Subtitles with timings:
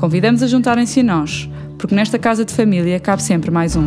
[0.00, 3.86] Convidamos a juntarem-se a nós, porque nesta casa de família cabe sempre mais um.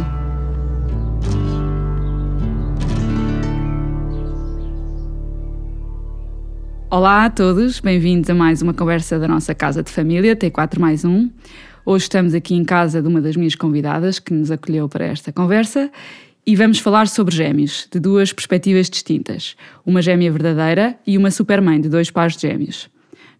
[6.87, 11.03] Olá a todos, bem-vindos a mais uma conversa da nossa casa de família, T4 mais
[11.03, 11.31] um.
[11.83, 15.33] Hoje estamos aqui em casa de uma das minhas convidadas que nos acolheu para esta
[15.33, 15.89] conversa
[16.45, 21.81] e vamos falar sobre gêmeos, de duas perspectivas distintas, uma gêmea verdadeira e uma supermãe
[21.81, 22.92] de dois pares de gêmeos.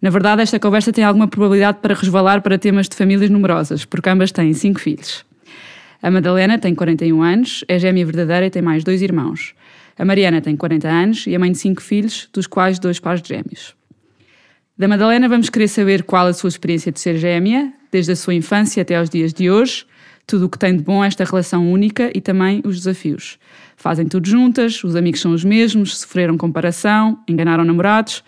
[0.04, 4.10] Na verdade, esta conversa tem alguma probabilidade para resvalar para temas de famílias numerosas, porque
[4.10, 5.24] ambas têm cinco filhos.
[6.02, 9.54] A Madalena tem 41 anos, é gêmea verdadeira e tem mais dois irmãos.
[9.98, 13.22] A Mariana tem 40 anos e é mãe de cinco filhos, dos quais dois pares
[13.22, 13.74] de gêmeos.
[14.76, 18.34] Da Madalena vamos querer saber qual a sua experiência de ser gêmea, desde a sua
[18.34, 19.86] infância até aos dias de hoje,
[20.26, 23.38] tudo o que tem de bom esta relação única e também os desafios.
[23.74, 28.22] Fazem tudo juntas, os amigos são os mesmos, sofreram comparação, enganaram namorados.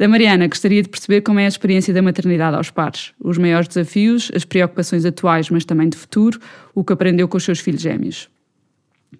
[0.00, 3.68] Da Mariana, gostaria de perceber como é a experiência da maternidade aos pares, os maiores
[3.68, 6.40] desafios, as preocupações atuais, mas também de futuro,
[6.74, 8.26] o que aprendeu com os seus filhos gêmeos.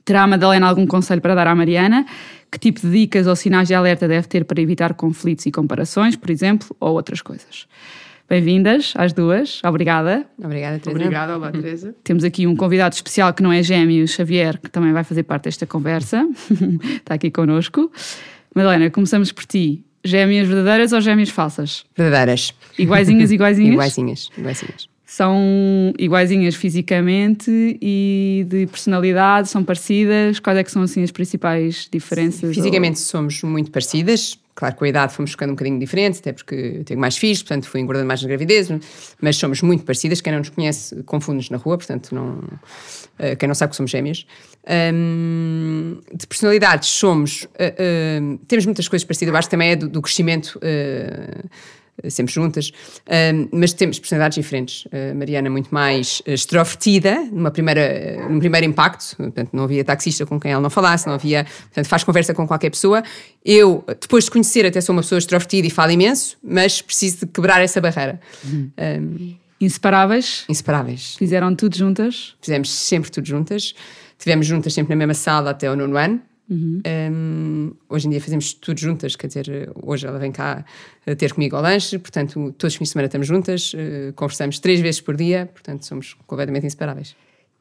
[0.07, 2.07] Terá a Madalena algum conselho para dar à Mariana?
[2.51, 6.17] Que tipo de dicas ou sinais de alerta deve ter para evitar conflitos e comparações,
[6.17, 7.67] por exemplo, ou outras coisas?
[8.27, 10.25] Bem-vindas às duas, obrigada.
[10.43, 10.99] Obrigada, Teresa.
[10.99, 11.95] Obrigada, olá, Teresa.
[12.03, 15.45] Temos aqui um convidado especial que não é gêmeo, Xavier, que também vai fazer parte
[15.45, 16.27] desta conversa.
[16.97, 17.93] Está aqui connosco.
[18.55, 19.85] Madalena, começamos por ti.
[20.05, 21.85] Gêmeas verdadeiras ou gêmeas falsas?
[21.97, 22.55] Verdadeiras.
[22.79, 23.73] Iguaizinhas, iguaizinhas?
[23.75, 24.89] iguaizinhas, iguaizinhas.
[25.05, 27.51] São iguaizinhas fisicamente
[27.83, 30.39] e de personalidade, são parecidas?
[30.39, 32.55] Quais é que são assim as principais diferenças?
[32.55, 33.03] Fisicamente ou...
[33.03, 36.85] somos muito parecidas, claro, com a idade fomos ficando um bocadinho diferentes, até porque eu
[36.85, 38.71] tenho mais filhos, portanto fui engordando mais na gravidez,
[39.21, 40.21] mas somos muito parecidas.
[40.21, 43.91] Quem não nos conhece confunde-nos na rua, portanto, não, uh, quem não sabe que somos
[43.91, 44.27] gêmeas.
[44.95, 47.45] Um, de personalidades somos.
[47.45, 50.61] Uh, uh, temos muitas coisas parecidas, eu acho que também é do, do crescimento
[52.09, 52.73] sempre juntas,
[53.53, 54.89] mas temos personalidades diferentes.
[54.93, 60.39] A Mariana muito mais extrovertida, numa primeira, num primeiro impacto, portanto, não havia taxista com
[60.39, 63.03] quem ela não falasse, não havia, portanto, faz conversa com qualquer pessoa.
[63.45, 67.27] Eu, depois de conhecer, até sou uma pessoa extrovertida e falo imenso, mas preciso de
[67.27, 68.21] quebrar essa barreira.
[68.45, 68.71] Uhum.
[68.79, 70.45] Um, Inseparáveis?
[70.49, 71.17] Inseparáveis.
[71.17, 72.35] Fizeram tudo juntas?
[72.41, 73.75] Fizemos sempre tudo juntas.
[74.19, 76.21] Tivemos juntas sempre na mesma sala até o nono ano.
[76.51, 76.83] Uhum.
[76.85, 80.65] Um, hoje em dia fazemos tudo juntas, quer dizer, hoje ela vem cá
[81.17, 84.81] ter comigo ao lanche, portanto, todos os fins de semana estamos juntas, uh, conversamos três
[84.81, 87.15] vezes por dia, portanto, somos completamente inseparáveis.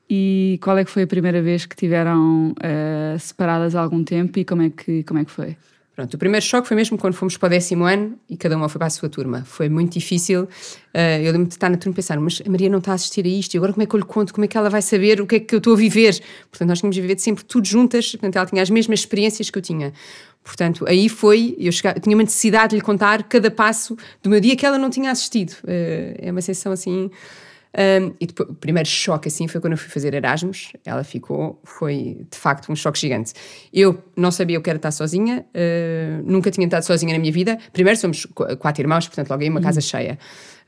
[0.10, 4.40] E qual é que foi a primeira vez que tiveram uh, separadas há algum tempo
[4.40, 5.56] e como é que, como é que foi?
[6.00, 8.70] Pronto, o primeiro choque foi mesmo quando fomos para o décimo ano e cada uma
[8.70, 9.44] foi para a sua turma.
[9.44, 10.44] Foi muito difícil.
[10.44, 12.96] Uh, eu lembro de estar na turma e pensar, mas a Maria não está a
[12.96, 14.34] assistir a isto, e agora como é que eu lhe conto?
[14.34, 16.18] Como é que ela vai saber o que é que eu estou a viver?
[16.50, 19.62] Portanto, nós tínhamos vivido sempre tudo juntas, portanto, ela tinha as mesmas experiências que eu
[19.62, 19.92] tinha.
[20.42, 24.30] Portanto, aí foi, eu, chegava, eu tinha uma necessidade de lhe contar cada passo do
[24.30, 25.52] meu dia que ela não tinha assistido.
[25.66, 27.12] Uh, é uma sensação assim
[27.78, 30.74] um, e depois, o primeiro choque assim foi quando eu fui fazer Erasmus.
[30.86, 33.34] Ela ficou, foi de facto um choque gigante.
[33.72, 37.32] Eu não sabia o que era estar sozinha, uh, nunca tinha estado sozinha na minha
[37.32, 37.58] vida.
[37.72, 38.26] Primeiro somos
[38.58, 39.64] quatro irmãos, portanto logo aí uma uhum.
[39.64, 40.18] casa cheia.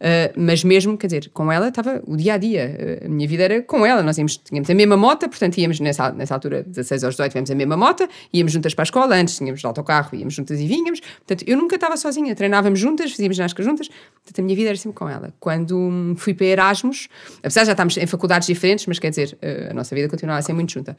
[0.01, 2.99] Uh, mas mesmo, quer dizer, com ela estava o dia a dia.
[3.03, 4.01] Uh, a minha vida era com ela.
[4.01, 7.51] Nós íamos, tínhamos a mesma moto, portanto íamos nessa, nessa altura, 16 aos 18, tivemos
[7.51, 9.15] a mesma moto, íamos juntas para a escola.
[9.15, 11.01] Antes tínhamos de autocarro, íamos juntas e vínhamos.
[11.01, 12.33] Portanto, eu nunca estava sozinha.
[12.33, 13.89] Treinávamos juntas, fazíamos ginástica juntas.
[13.89, 15.31] Portanto, a minha vida era sempre com ela.
[15.39, 17.07] Quando fui para Erasmus,
[17.37, 20.39] apesar de já estarmos em faculdades diferentes, mas quer dizer, uh, a nossa vida continuava
[20.39, 20.97] a ser muito junta.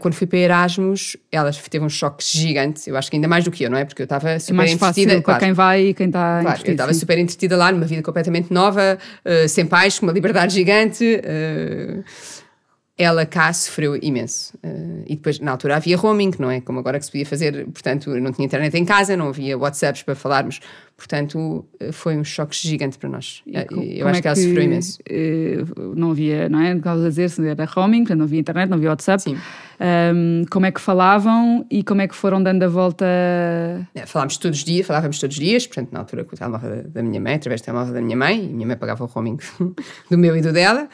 [0.00, 2.88] quando fui para Erasmus, ela teve um choque gigante.
[2.88, 3.84] Eu acho que ainda mais do que eu, não é?
[3.84, 5.10] Porque eu estava super é mais entretida.
[5.10, 8.05] Fácil para quem vai e quem está Claro, eu estava super entretida lá, numa vida
[8.06, 11.20] completamente nova, uh, sem pais, com uma liberdade gigante.
[11.22, 12.04] Uh,
[12.98, 14.54] ela cá sofreu imenso.
[14.64, 16.62] Uh, e depois, na altura, havia roaming, não é?
[16.62, 17.66] Como agora que se podia fazer.
[17.66, 20.60] Portanto, não tinha internet em casa, não havia WhatsApps para falarmos.
[20.96, 23.42] Portanto, foi um choque gigante para nós.
[23.68, 24.98] Com, eu acho é que ela sofreu imenso.
[25.94, 26.74] não havia, não é?
[26.74, 29.22] Por a dizer, se era roaming, portanto, não havia internet, não havia WhatsApp.
[29.22, 29.36] Sim.
[29.78, 33.04] Um, como é que falavam e como é que foram dando a volta?
[33.94, 36.84] É, falámos todos os dias, falávamos todos os dias, portanto, na altura com o telemóvel
[36.88, 39.06] da minha mãe, através do telemóvel da minha mãe, e a minha mãe pagava o
[39.06, 39.36] roaming
[40.10, 40.88] do meu e do dela.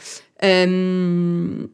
[0.69, 1.69] Um,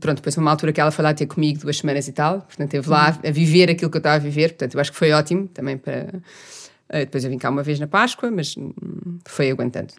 [0.00, 2.74] pronto, depois uma altura que ela foi lá ter comigo duas semanas e tal, portanto,
[2.74, 5.12] esteve lá a viver aquilo que eu estava a viver, portanto, eu acho que foi
[5.12, 6.08] ótimo também para
[7.00, 8.70] depois eu vim cá uma vez na Páscoa, mas hum,
[9.26, 9.94] foi aguentando.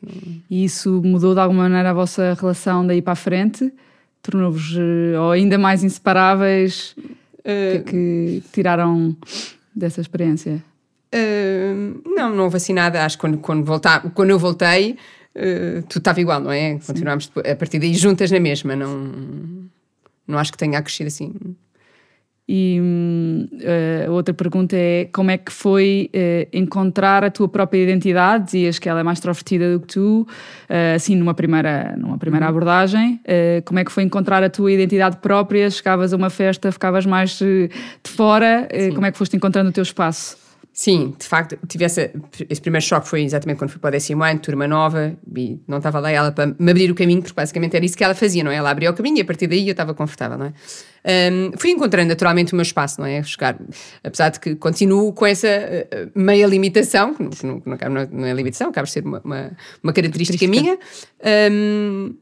[0.49, 3.73] E isso mudou de alguma maneira a vossa relação daí para a frente?
[4.21, 6.95] Tornou-vos uh, ainda mais inseparáveis?
[7.39, 9.17] O que é que tiraram
[9.75, 10.63] dessa experiência?
[11.13, 13.03] Uh, não, não houve assim nada.
[13.03, 14.91] Acho que quando, quando, voltar, quando eu voltei,
[15.35, 16.77] uh, tudo estava igual, não é?
[16.85, 18.75] Continuámos a partir daí juntas na mesma.
[18.75, 19.11] Não,
[20.27, 21.33] não acho que tenha crescido assim.
[22.47, 27.81] E uh, a outra pergunta é como é que foi uh, encontrar a tua própria
[27.81, 28.45] identidade?
[28.45, 30.27] Dizias que ela é mais extrovertida do que tu,
[30.69, 32.49] uh, assim numa primeira, numa primeira uhum.
[32.49, 33.21] abordagem.
[33.65, 35.69] como é que foi encontrar a tua identidade própria?
[35.69, 37.69] Chegavas a uma festa, ficavas mais de
[38.03, 38.67] fora?
[38.93, 40.42] como é que foste encontrando o teu espaço?
[40.75, 42.09] Sim, de facto, tive essa,
[42.49, 45.77] esse primeiro choque foi exatamente quando fui para o décimo ano, turma nova, e não
[45.77, 48.43] estava lá ela para me abrir o caminho, porque basicamente era isso que ela fazia,
[48.43, 48.55] não é?
[48.55, 50.53] Ela abria o caminho e a partir daí eu estava confortável, não é?
[51.31, 53.21] Um, fui encontrando naturalmente o meu espaço, não é?
[53.21, 53.55] Chegar,
[54.03, 58.69] apesar de que continuo com essa uh, meia limitação, que não, não, não, é limitação,
[58.69, 59.51] acaba de ser uma, uma,
[59.83, 60.79] uma característica minha.
[61.51, 62.15] Um,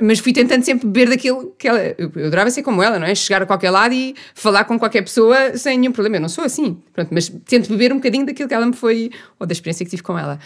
[0.00, 1.78] mas fui tentando sempre beber daquilo que ela.
[1.98, 3.14] Eu, eu adorava ser como ela, não é?
[3.14, 6.16] Chegar a qualquer lado e falar com qualquer pessoa sem nenhum problema.
[6.16, 6.78] Eu não sou assim.
[6.94, 9.10] Pronto, mas tento beber um bocadinho daquilo que ela me foi.
[9.38, 10.38] ou da experiência que tive com ela.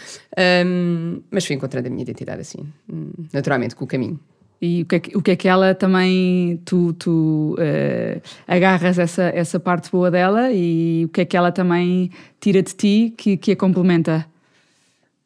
[0.65, 2.59] Um, mas fui encontrando a minha identidade assim,
[3.31, 4.19] naturalmente, com o caminho.
[4.61, 6.61] E o que é que, o que, é que ela também.
[6.65, 11.51] Tu, tu uh, agarras essa, essa parte boa dela e o que é que ela
[11.51, 14.25] também tira de ti que, que a complementa?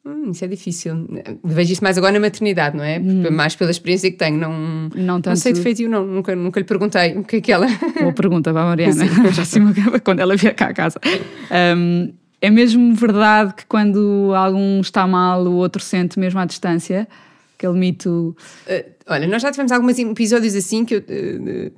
[0.06, 1.08] Hum, isso é difícil.
[1.42, 3.00] Vejo isso mais agora na maternidade, não é?
[3.00, 3.28] Hum.
[3.32, 4.38] Mais pela experiência que tenho.
[4.38, 5.30] Não, não, tanto...
[5.30, 6.06] não sei de feito, não.
[6.06, 7.66] Nunca, nunca lhe perguntei o que é que ela.
[8.00, 9.04] Boa pergunta para a Mariana,
[10.04, 11.00] quando ela vier cá a casa.
[11.76, 17.08] Um, é mesmo verdade que quando algum está mal, o outro sente mesmo à distância?
[17.58, 18.36] Aquele mito.
[18.68, 21.00] Uh, olha, nós já tivemos alguns episódios assim que eu.
[21.00, 21.72] Uh,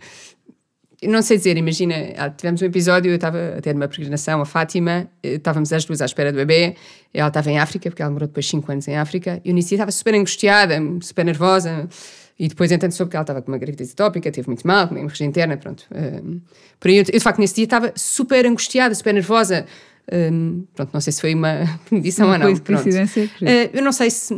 [1.02, 4.44] não sei dizer, imagina, ah, tivemos um episódio, eu estava a ter uma peregrinação, a
[4.44, 6.74] Fátima, eh, estávamos as duas à espera do bebê,
[7.14, 9.68] ela estava em África, porque ela morou depois 5 anos em África, e eu nesse
[9.68, 11.88] dia estava super angustiada, super nervosa,
[12.36, 14.94] e depois entanto soube que ela estava com uma gravidez atópica, teve muito mal, com
[14.94, 15.84] uma hemorragia interna, pronto.
[15.92, 16.40] Um,
[16.80, 19.66] por aí, eu, de facto, nesse dia estava super angustiada, super nervosa,
[20.12, 22.56] um, pronto, não sei se foi uma medição ou não.
[22.56, 23.24] Coincidência.
[23.40, 24.34] Uh, eu não sei se,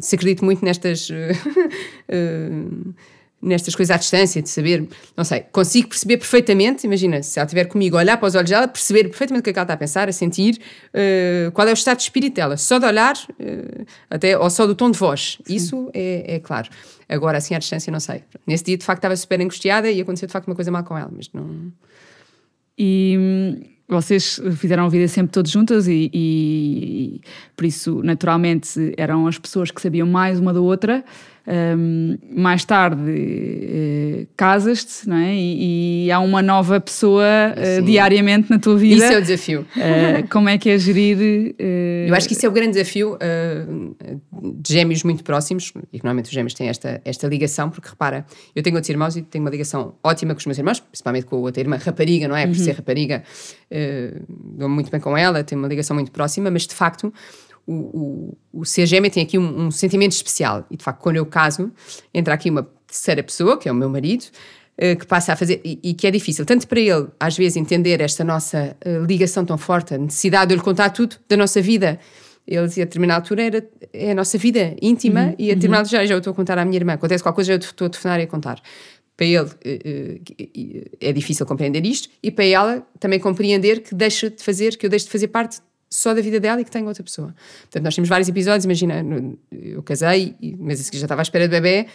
[0.00, 1.08] se acredito muito nestas...
[1.08, 2.94] Uh,
[3.40, 7.66] nestas coisas à distância, de saber, não sei, consigo perceber perfeitamente, imagina, se ela estiver
[7.66, 9.76] comigo, olhar para os olhos dela, perceber perfeitamente o que é que ela está a
[9.76, 13.86] pensar, a sentir, uh, qual é o estado de espírito dela, só de olhar, uh,
[14.10, 15.54] até, ou só do tom de voz, Sim.
[15.54, 16.68] isso é, é, claro.
[17.08, 18.24] Agora, assim, à distância, não sei.
[18.46, 20.96] Nesse dia, de facto, estava super angustiada e aconteceu, de facto, uma coisa mal com
[20.96, 21.72] ela, mas não...
[22.78, 27.20] E hum, vocês fizeram a vida sempre todos juntas e, e,
[27.54, 31.04] por isso, naturalmente, eram as pessoas que sabiam mais uma da outra.
[31.48, 35.32] Um, mais tarde uh, casas-te, é?
[35.32, 39.04] E, e, há uma nova pessoa uh, diariamente na tua vida.
[39.04, 39.60] Isso é o desafio.
[39.60, 41.54] Uh, como é que é gerir?
[42.08, 43.16] Eu acho que isso é o grande desafio
[44.60, 48.62] de gêmeos muito próximos, e normalmente os gêmeos têm esta, esta ligação, porque repara, eu
[48.62, 51.38] tenho outros irmãos e tenho uma ligação ótima com os meus irmãos, principalmente com a
[51.38, 52.46] outra irmã rapariga, não é?
[52.46, 52.64] Por uhum.
[52.64, 53.22] ser rapariga,
[54.28, 57.12] dou-me muito bem com ela, tenho uma ligação muito próxima, mas de facto
[57.66, 60.64] o, o, o gêmea tem aqui um, um, sentimento especial.
[60.70, 61.72] E de facto, quando eu caso,
[62.14, 64.24] entra aqui uma terceira pessoa, que é o meu marido,
[64.78, 65.60] uh, que passa a fazer.
[65.64, 69.44] E, e, que é difícil, tanto para ele, às vezes, entender esta nossa uh, ligação
[69.44, 71.98] tão forte, a necessidade de eu lhe contar tudo da nossa vida.
[72.46, 75.88] Ele dizia a determinada altura era é a nossa vida íntima uhum, e a determinada
[75.88, 75.90] uhum.
[75.90, 76.92] já, já eu estou a contar à minha irmã.
[76.92, 78.62] Acontece qualquer coisa, eu estou a telefonar e a contar
[79.16, 84.42] para ele uh, é difícil compreender isto e para ela também compreender que deixa de
[84.42, 85.58] fazer, que eu deixo de fazer parte
[85.88, 87.34] só da vida dela e que tem outra pessoa.
[87.62, 89.04] Portanto, nós temos vários episódios, imagina,
[89.50, 91.86] eu casei, mas já estava à espera de bebê,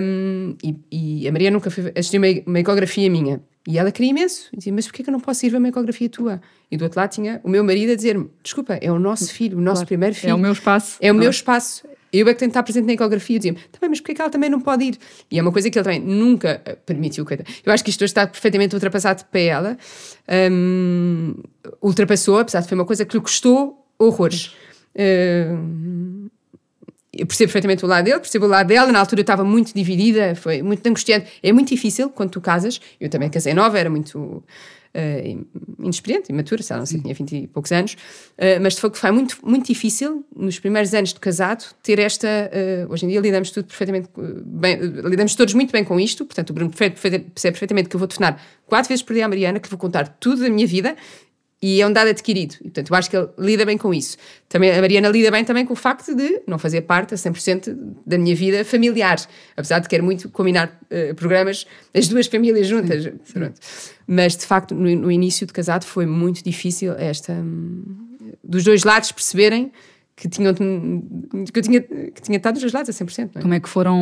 [0.00, 3.40] um, e, e, a Maria nunca foi assistir uma, uma ecografia minha.
[3.66, 4.48] E ela queria imenso.
[4.52, 6.40] E dizia, mas porquê que eu não posso ir ver uma ecografia tua?
[6.70, 9.58] E do outro lado tinha o meu marido a dizer-me, desculpa, é o nosso filho,
[9.58, 10.30] o nosso claro, primeiro filho.
[10.30, 10.96] É o meu espaço.
[11.00, 11.86] É o meu espaço.
[12.12, 13.38] Eu é que tenho de estar presente na ecografia.
[13.38, 14.98] Dizia-me, também, mas porquê que ela também não pode ir?
[15.30, 17.26] E é uma coisa que ele também nunca eh, permitiu.
[17.64, 19.78] Eu acho que isto hoje está perfeitamente ultrapassado para ela.
[20.50, 21.34] Um,
[21.82, 24.56] ultrapassou, apesar de foi uma coisa que lhe custou horrores.
[24.94, 26.28] Uh,
[27.12, 28.92] eu percebo perfeitamente o lado dele, percebo o lado dela.
[28.92, 31.28] Na altura eu estava muito dividida, foi muito angustiante.
[31.42, 32.80] É muito difícil quando tu casas.
[33.00, 34.42] Eu também casei nova, era muito
[34.94, 35.46] uh,
[35.78, 38.96] inexperiente, imatura, sei lá, não sei, tinha 20 e poucos anos, uh, mas de facto
[38.96, 42.28] foi muito, muito difícil, nos primeiros anos de casado, ter esta.
[42.28, 46.50] Uh, hoje em dia lidamos tudo perfeitamente bem, lidamos todos muito bem com isto, portanto,
[46.50, 49.68] o Bruno percebe perfeitamente que eu vou telefonar quatro vezes por dia à Mariana, que
[49.68, 50.96] vou contar tudo da minha vida
[51.60, 52.54] e é um dado adquirido.
[52.60, 54.16] E, portanto, eu acho que ele lida bem com isso.
[54.48, 57.76] Também, a Mariana lida bem também com o facto de não fazer parte a 100%
[58.06, 59.16] da minha vida familiar.
[59.56, 63.04] Apesar de querer muito combinar uh, programas, as duas famílias juntas.
[63.04, 63.52] Sim, sim.
[64.06, 67.34] Mas, de facto, no, no, início de casado foi muito difícil esta,
[68.44, 69.72] dos dois lados perceberem
[70.20, 73.18] que, tinham, que eu tinha, que tinha estado dos dois lados a 100%.
[73.34, 73.42] Não é?
[73.42, 74.00] Como é que foram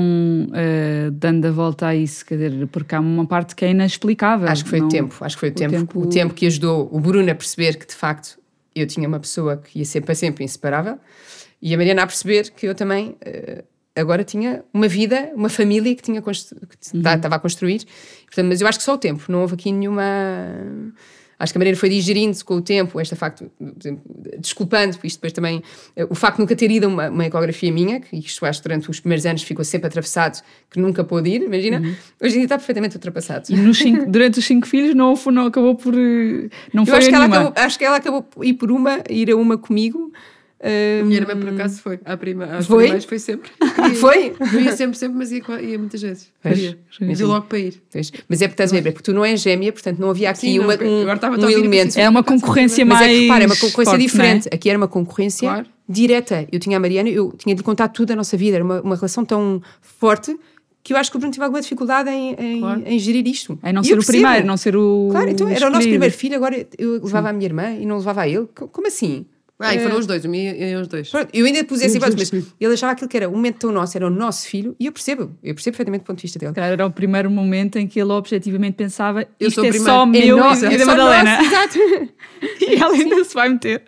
[0.48, 2.24] uh, dando a volta a isso?
[2.24, 4.48] Quer dizer, porque há uma parte que é inexplicável.
[4.48, 4.86] Acho que foi não...
[4.86, 7.30] o tempo, acho que foi o, O tempo, tempo- o tempo que ajudou o Bruno
[7.30, 8.38] a perceber que de facto
[8.74, 10.98] eu tinha uma pessoa que ia ser para sempre inseparável
[11.60, 15.94] e a Mariana a perceber que eu também eh, agora tinha uma vida, uma família
[15.94, 17.02] que tinha constru- que Uhum.
[17.02, 17.84] ta- estava a construir.
[18.26, 20.02] Portanto, mas eu acho que só o tempo, não houve aqui nenhuma.
[21.38, 23.50] Acho que a Mariana foi digerindo com o tempo esta facto,
[24.38, 25.62] desculpando, isto depois também,
[25.94, 28.60] eh, o facto de nunca ter ido a uma, uma ecografia minha, que isto acho
[28.60, 31.78] que durante os primeiros anos ficou sempre atravessado, que nunca pôde ir, imagina,
[32.20, 33.48] hoje em dia está perfeitamente ultrapassado.
[33.50, 33.70] Uhum.
[33.70, 35.94] E cinco- durante os cinco filhos não, não acabou por.
[35.94, 39.00] eh, Não Eu foi acho que, acabou, acho que ela acabou por ir por uma,
[39.10, 40.12] ir a uma comigo.
[40.58, 42.00] A Hum, minha irmã, por acaso, foi.
[42.02, 42.78] À prima, às Foi?
[42.78, 43.50] primeiras foi sempre.
[44.00, 44.32] foi?
[44.52, 46.28] Não ia sempre, sempre, mas ia, ia muitas vezes.
[46.42, 46.78] Pois, Ia.
[46.96, 47.12] sim.
[47.12, 47.74] Ia logo para ir.
[47.92, 48.10] Pois.
[48.26, 50.40] Mas é porque estás a ver, porque tu não és gêmea, portanto não havia aqui
[50.40, 51.88] Sim, não, uma, eu um, estava um a elemento.
[51.90, 52.00] isso.
[52.00, 53.10] É uma concorrência Mas mais.
[53.10, 54.48] é que repara, é uma concorrência forte, diferente.
[54.50, 55.66] Aqui era uma concorrência Claro.
[55.86, 56.48] direta.
[56.50, 58.80] Eu tinha a Mariana, eu tinha de lhe contar tudo da nossa vida, era uma,
[58.80, 60.34] uma relação tão forte
[60.82, 62.82] que eu acho que o Bruno teve alguma dificuldade em, em, Claro.
[62.86, 63.52] em gerir isto.
[63.52, 63.70] não é?
[63.70, 64.18] Em não E ser o percebo.
[64.22, 65.08] primeiro, não ser o.
[65.10, 67.98] Claro, então era o nosso primeiro filho, agora eu levava a minha irmã e não
[67.98, 68.46] levava a ele.
[68.54, 69.26] Co- Como assim?
[69.58, 71.08] Ah, e Eh, foram os dois, o meu e os dois.
[71.08, 73.72] Pronto, eu ainda pus Sim, hipótese, mas ele achava aquilo que era um momento tão
[73.72, 76.38] nosso, era o nosso filho, e eu percebo, eu percebo perfeitamente o ponto de vista
[76.38, 76.52] dele.
[76.56, 79.94] Era o primeiro momento em que ele objetivamente pensava Eu isto sou o é primeiro.
[79.94, 81.36] só É meu nosso, e é da Madalena.
[81.38, 81.78] nosso, exato.
[82.60, 83.82] e ela ainda se vai meter.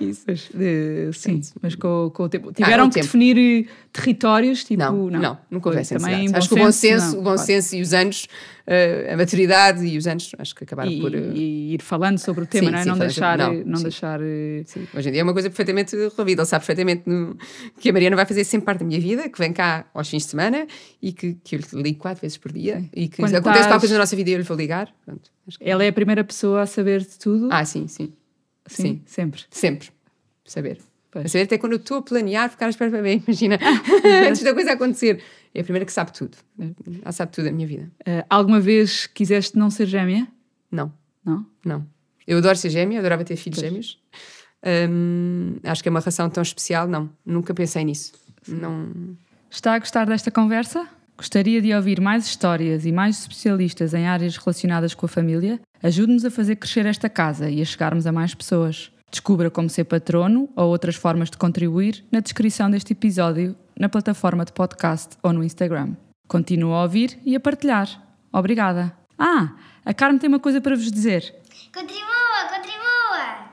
[0.00, 0.22] Isso.
[0.26, 2.52] Mas, eh, sim, mas com, com o tempo.
[2.52, 3.06] Tiveram Ah, o que tempo.
[3.06, 3.38] definir
[3.68, 4.82] eh, territórios, tipo.
[4.82, 7.38] Não, não, não, nunca houve essa Acho que o bom senso, não, o bom claro.
[7.38, 8.26] senso e os anos,
[8.66, 11.14] eh, a maturidade e os anos, acho que acabaram E, por.
[11.14, 12.82] eh, e ir falando sobre o tema, Sim, não é?
[12.82, 13.38] sim, não deixar.
[13.38, 13.82] Não, não, sim.
[13.84, 14.20] deixar.
[14.22, 16.42] eh, Sim, hoje em dia é uma coisa perfeitamente resolvida.
[16.42, 17.36] Ele sabe perfeitamente no-
[17.80, 20.24] que a Mariana vai fazer sempre parte da minha vida, que vem cá aos fins
[20.24, 20.66] de semana
[21.00, 23.66] e que, que eu lhe ligo quatro vezes por dia e que Quando acontece estás-
[23.66, 24.92] qualquer coisa na nossa vida e eu lhe vou ligar.
[25.04, 27.48] Pronto, que- Ela é a primeira pessoa a saber de tudo.
[27.50, 28.12] Ah, sim, sim.
[28.66, 29.02] sim, sim.
[29.06, 29.42] sempre.
[29.50, 29.88] Sempre.
[30.44, 30.78] Saber.
[31.10, 31.26] Pois.
[31.26, 33.58] A saber até quando eu estou a planear, ficar à espera para mim, imagina,
[34.28, 35.20] antes da coisa acontecer.
[35.54, 36.36] É a primeira que sabe tudo.
[37.02, 37.90] Ela sabe tudo da minha vida.
[38.06, 40.26] Eh, alguma vez quiseste não ser gêmea?
[40.70, 40.92] Não.
[41.24, 41.46] Não?
[41.64, 41.86] Não.
[42.26, 43.98] Eu adoro ser gêmea, adorava ter filhos gêmeos.
[44.64, 46.86] Hum, acho que é uma relação tão especial.
[46.86, 48.12] Não, nunca pensei nisso.
[48.46, 49.16] Não.
[49.50, 50.88] Está a gostar desta conversa?
[51.16, 55.60] Gostaria de ouvir mais histórias e mais especialistas em áreas relacionadas com a família?
[55.82, 58.90] Ajude-nos a fazer crescer esta casa e a chegarmos a mais pessoas.
[59.10, 64.44] Descubra como ser patrono ou outras formas de contribuir na descrição deste episódio, na plataforma
[64.44, 65.96] de podcast ou no Instagram.
[66.28, 67.88] Continua a ouvir e a partilhar.
[68.32, 68.96] Obrigada.
[69.18, 71.34] Ah, a Carmen tem uma coisa para vos dizer.
[71.74, 73.50] Contribua, contribua!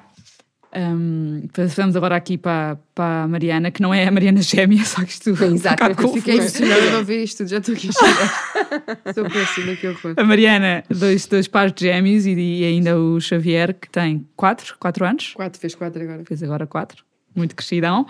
[0.75, 5.03] Hum, passamos agora aqui para, para a Mariana, que não é a Mariana Gêmea, só
[5.03, 5.77] que isto um Exato.
[5.77, 6.13] bocado confuso.
[6.17, 9.09] Fiquei emocionada de ouvir isto tudo, já estou aqui a.
[9.15, 10.13] Sou péssima, que horror.
[10.15, 14.77] A Mariana, dois, dois pares de gêmeos e, e ainda o Xavier, que tem quatro,
[14.79, 16.23] quatro anos, Quatro, fez quatro agora.
[16.23, 17.03] fez agora quatro,
[17.35, 18.05] muito crescidão.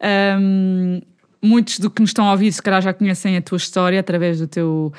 [0.00, 1.00] Hum,
[1.42, 4.38] muitos do que nos estão a ouvir, se calhar já conhecem a tua história através
[4.38, 4.92] do teu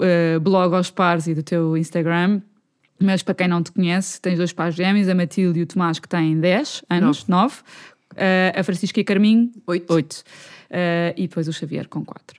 [0.00, 2.40] eh, blog aos pares e do teu Instagram.
[3.02, 5.98] Mas para quem não te conhece, tens dois pares gêmeos, a Matilde e o Tomás,
[5.98, 7.56] que têm 10 anos, 9.
[8.54, 9.90] a Francisca e Carminho, Oito.
[9.90, 10.24] 8.
[11.16, 12.36] e depois o Xavier com 4.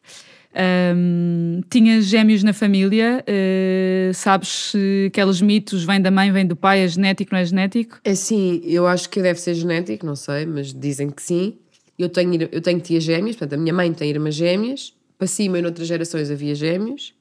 [1.69, 6.81] tinhas gêmeos na família, eh, sabes se aqueles mitos vêm da mãe, vêm do pai,
[6.81, 7.99] é genético, não é genético?
[8.03, 11.57] É Assim, eu acho que deve ser genético, não sei, mas dizem que sim.
[12.01, 14.93] Eu tenho, eu tenho tias gêmeas, portanto, a minha mãe tem irmãs gêmeas.
[15.17, 17.13] Para cima, em outras gerações, havia gêmeos.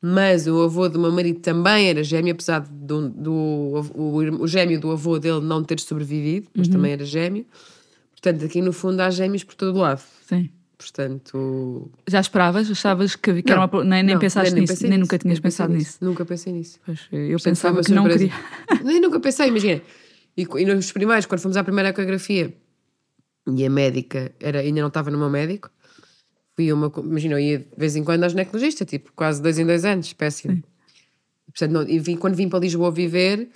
[0.00, 3.32] Mas o avô do meu marido também era gêmeo, apesar do, do
[3.94, 7.46] o, o gêmeo do avô dele não ter sobrevivido, mas também era gêmeo.
[8.10, 10.02] Portanto, aqui no fundo há gêmeos por todo lado.
[10.26, 10.50] Sim.
[10.76, 11.90] Portanto.
[12.08, 12.68] Já esperavas?
[12.68, 15.38] Achavas que, que era uma, nem, nem não, pensaste nisso, pensei nem nisso, nunca tinhas
[15.38, 15.98] nem pensado nisso.
[16.00, 16.80] Nunca pensei nisso.
[16.84, 18.32] Pois, eu Portanto, pensava que uma não surpresa.
[18.68, 18.84] queria.
[18.92, 19.80] Nem nunca pensei, imagina.
[20.36, 22.52] E, e nos primeiros, quando fomos à primeira ecografia,
[23.46, 25.70] e a médica era, ainda não estava no meu médico,
[26.54, 26.92] fui uma.
[26.98, 30.12] Imagina, eu ia de vez em quando à ginecologista, tipo, quase dois em dois anos,
[30.12, 30.62] péssimo.
[31.46, 33.48] Portanto, não- e vim- quando vim para Lisboa viver,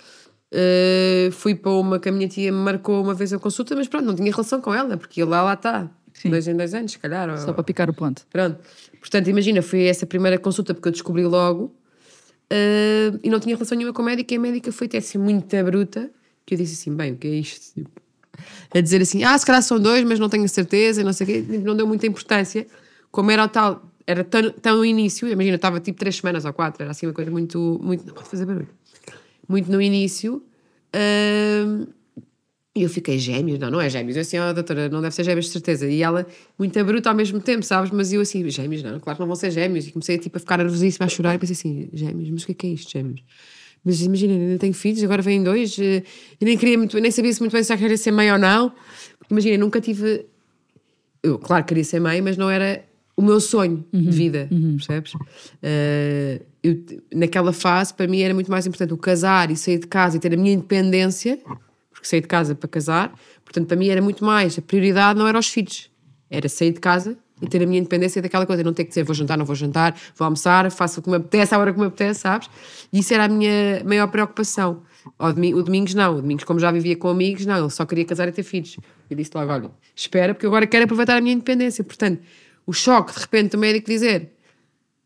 [0.51, 3.87] eh, fui para uma que a minha tia me marcou uma vez a consulta, mas
[3.87, 5.89] pronto, não tinha relação com ela, porque lá lá está.
[6.13, 6.31] Sim.
[6.31, 7.29] Dois em dois anos, se calhar.
[7.29, 8.25] ou- Só para picar o ponto.
[8.31, 8.59] Pronto.
[8.99, 11.75] Portanto, imagina, foi essa primeira consulta porque eu descobri logo
[12.49, 15.17] eh, e não tinha relação nenhuma com a médica e a médica foi até assim
[15.17, 16.09] muito bruta
[16.45, 17.73] que eu disse assim, bem, o que é isto?
[17.75, 18.01] Tipo,
[18.73, 21.27] a dizer assim, ah, se calhar são dois, mas não tenho certeza, não sei o
[21.29, 21.41] quê.
[21.41, 22.67] Tipo, Não deu muita importância.
[23.11, 26.81] Como era o tal, era tão, tão início, imagina, estava tipo três semanas ou quatro,
[26.83, 28.67] era assim uma coisa muito, muito, não pode fazer barulho,
[29.47, 30.43] muito no início.
[30.93, 31.87] eh,
[32.75, 34.15] e eu fiquei gêmeos, não, não é gêmeos.
[34.15, 35.87] Eu assim, ó, doutora, não deve ser gêmeos de certeza.
[35.89, 36.27] E ela,
[36.59, 37.89] muito bruta ao mesmo tempo, sabes?
[37.89, 39.87] Mas eu assim, gêmeos, não, claro que não vão ser gêmeos.
[39.87, 42.51] E comecei tipo, a ficar nervosíssima, a chorar e pensei assim, gêmeos, mas o que
[42.51, 43.21] é que é isto, gêmeos?
[43.87, 46.03] Mas imagina, ainda tenho filhos, agora vêm dois, eh,
[46.41, 48.37] e nem queria muito, nem sabia se muito bem se já queria ser mãe ou
[48.37, 48.73] não.
[49.31, 50.25] Imagina, nunca tive.
[51.23, 52.83] Eu, claro, queria ser mãe, mas não era
[53.15, 55.13] o meu sonho de vida, percebes?
[55.63, 59.87] Eh, eu, naquela fase, para mim, era muito mais importante o casar e sair de
[59.87, 61.39] casa e ter a minha independência,
[61.89, 63.17] porque saí de casa para casar.
[63.45, 64.59] Portanto, para mim era muito mais.
[64.59, 65.89] A prioridade não era os filhos,
[66.29, 67.17] era sair de casa
[67.49, 68.63] ter a minha independência daquela coisa.
[68.63, 71.17] Não ter que dizer vou jantar, não vou jantar, vou almoçar, faço o que me
[71.17, 72.49] apetece, à hora que me apetece, sabes?
[72.91, 74.81] E isso era a minha maior preocupação.
[75.17, 77.85] Ao domi- o Domingos não, o Domingos, como já vivia com amigos, não, ele só
[77.85, 78.77] queria casar e ter filhos.
[79.09, 81.83] Eu disse logo: olha, espera, porque agora quero aproveitar a minha independência.
[81.83, 82.21] Portanto,
[82.65, 84.33] o choque de repente do médico dizer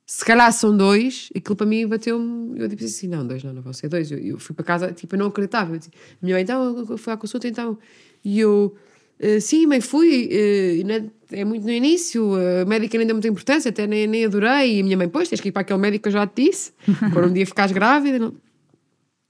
[0.04, 2.60] se calhar são dois, aquilo para mim bateu-me.
[2.60, 4.12] Eu disse assim: não, dois não, não vão ser dois.
[4.12, 5.74] Eu, eu fui para casa, tipo, eu não acreditava.
[5.74, 5.90] Eu disse,
[6.22, 7.78] minha mãe, então, fui à consulta, então.
[8.26, 8.76] E eu,
[9.24, 10.30] "Eh, sim, mãe, fui.
[10.84, 14.78] não é- muito no início, a médica nem deu muita importância, até nem, nem adorei.
[14.78, 16.44] E a minha mãe, pois, tens que ir para aquele médico que eu já te
[16.44, 16.74] disse,
[17.14, 18.20] quando um dia ficares grávida.
[18.20, 18.34] Não.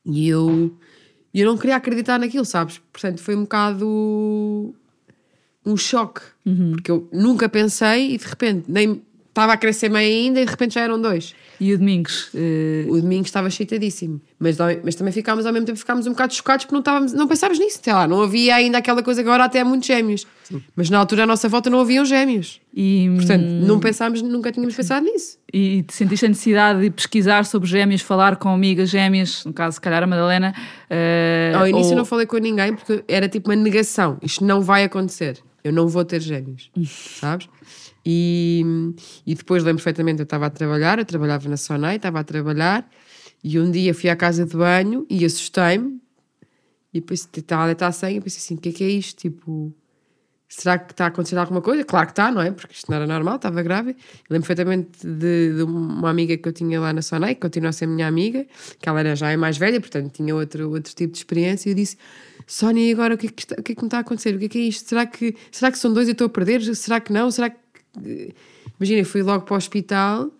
[0.05, 0.73] E eu,
[1.33, 2.79] e eu não queria acreditar naquilo, sabes?
[2.91, 4.73] Portanto, foi um bocado
[5.63, 6.21] um choque,
[6.71, 10.51] porque eu nunca pensei e de repente nem estava a crescer bem ainda e de
[10.51, 11.33] repente já eram dois.
[11.59, 12.29] E o Domingos?
[12.35, 16.33] eh, O domingo estava cheitadíssimo, mas, mas também ficámos ao mesmo tempo ficámos um bocado
[16.33, 19.29] chocados porque não, estávamos, não pensávamos nisso, sei lá, não havia ainda aquela coisa que
[19.29, 20.25] agora até há muitos gêmeos,
[20.75, 22.59] mas na altura à nossa volta não haviam gêmeos.
[22.73, 25.37] e, Portanto, não pensámos, nunca tínhamos pensado nisso.
[25.53, 29.75] e te sentiste a necessidade de pesquisar sobre gêmeos, falar com amigas gêmeas, no caso,
[29.75, 30.53] se calhar a Madalena.
[30.89, 34.17] eh, Ao início ou- não falei com ninguém porque era tipo uma negação.
[34.21, 35.37] Isto não vai acontecer.
[35.63, 36.71] Eu não vou ter gêmeos.
[37.19, 37.47] sabes?
[38.05, 38.63] E,
[39.25, 42.89] e depois lembro perfeitamente, eu estava a trabalhar, eu trabalhava na Sonai, estava a trabalhar,
[43.43, 45.99] e um dia fui à casa de banho e assustei-me.
[46.93, 48.89] E depois estava a deitar a senha e pensei assim: o que é que é
[48.89, 49.17] isto?
[49.21, 49.73] Tipo,
[50.49, 51.85] será que está a acontecer alguma coisa?
[51.85, 52.51] Claro que está, não é?
[52.51, 53.97] Porque isto não era normal, estava grávida.
[54.29, 57.69] Eu lembro perfeitamente de, de uma amiga que eu tinha lá na Sonai, que continua
[57.69, 58.45] a ser minha amiga,
[58.79, 61.71] que ela era, já é mais velha, portanto tinha outro, outro tipo de experiência, e
[61.71, 61.95] eu disse:
[62.45, 64.35] Sónia, agora o que, é que, está- o que é que me está a acontecer?
[64.35, 64.89] O que é que é isto?
[64.89, 66.61] Será que, será que são dois e eu estou a perder?
[66.75, 67.31] Será que não?
[67.31, 67.60] Será que.
[68.79, 70.31] Imagina, fui logo para o hospital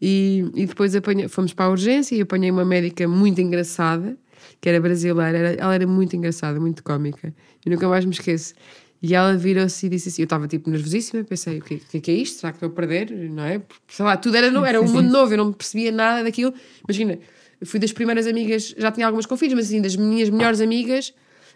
[0.00, 4.16] e, e depois apanhei- fomos para a urgência e apanhei uma médica muito engraçada,
[4.60, 7.34] que era brasileira, era- ela era muito engraçada, muito cómica,
[7.64, 8.54] e nunca mais me esqueço.
[9.02, 12.10] E ela virou-se e disse assim: Eu estava tipo nervosíssima, pensei: o que, é que
[12.10, 12.40] é isto?
[12.40, 13.10] Será que estou a perder?
[13.30, 13.62] Não é?
[13.88, 16.52] Sei lá, tudo era novo, era um mundo novo, eu não percebia nada daquilo.
[16.86, 17.18] Imagina,
[17.64, 21.14] fui das primeiras amigas, já tinha algumas com filhos, mas assim, das minhas melhores amigas,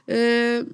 [0.09, 0.65] eh,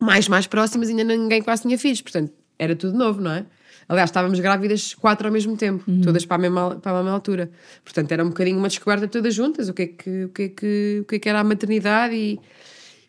[0.00, 3.46] mais, mais próximas, ainda ninguém quase tinha filhos, portanto, era tudo novo, não é?
[3.92, 7.50] Aliás, estávamos grávidas quatro ao mesmo tempo, todas para a, mesma, para a mesma altura.
[7.84, 10.48] Portanto, era um bocadinho uma descoberta todas juntas, o que é que, o que, é
[10.48, 12.40] que, o que, é que era a maternidade e...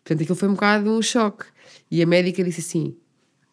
[0.02, 1.46] Portanto, aquilo foi um bocado um choque.
[1.90, 2.94] E a médica disse assim,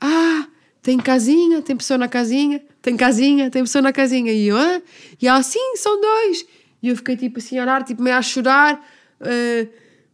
[0.02, 0.46] ah,
[0.82, 4.34] tem casinha, tem pessoa na casinha, tem casinha, tem pessoa na casinha.
[4.34, 4.82] E eu, ah?
[5.22, 6.46] E ela, sim, são dois.
[6.84, 8.86] E eu fiquei tipo assim a olhar, tipo meio a chorar,
[9.22, 9.68] eh,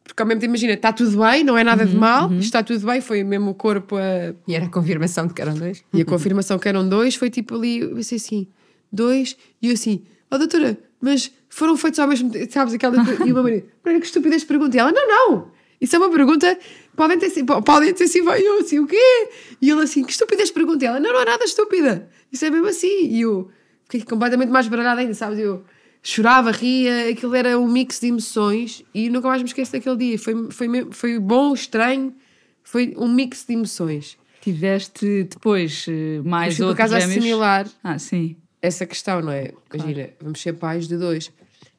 [0.08, 2.64] porque ao mesmo tempo, imagina, está tudo bem, não é nada de mal, isto está
[2.64, 5.84] tudo bem, foi mesmo o corpo a, E era a confirmação de que eram dois.
[5.94, 8.48] e a confirmação que eram dois foi tipo ali, eu pensei assim,
[8.92, 13.32] dois, e eu assim, ó doutora, mas foram feitos ao mesmo tempo, sabes, aquela e
[13.32, 16.58] uma maneira, que estupidez pergunta, e ela, não, não, isso é uma pergunta,
[16.96, 19.30] podem ter sido, podem ter sido, eu assim, o quê?
[19.62, 22.50] E ele assim, que estupidez pergunta, e ela, não, não é nada estúpida, isso é
[22.50, 23.50] mesmo assim, e eu
[23.84, 25.64] fiquei completamente mais baralhada ainda, sabes, eu
[26.10, 30.18] chorava, ria, aquilo era um mix de emoções, e nunca mais me esqueço daquele dia,
[30.18, 32.16] foi, foi, foi bom, estranho,
[32.64, 34.18] foi um mix de emoções.
[34.40, 37.18] Tiveste depois eh, mais Mas fui por outros acaso gêmeos?
[37.18, 38.38] assimilar Ah, sim.
[38.62, 39.52] essa questão, não é?
[39.74, 41.30] Imagina, vamos ser pais de dois.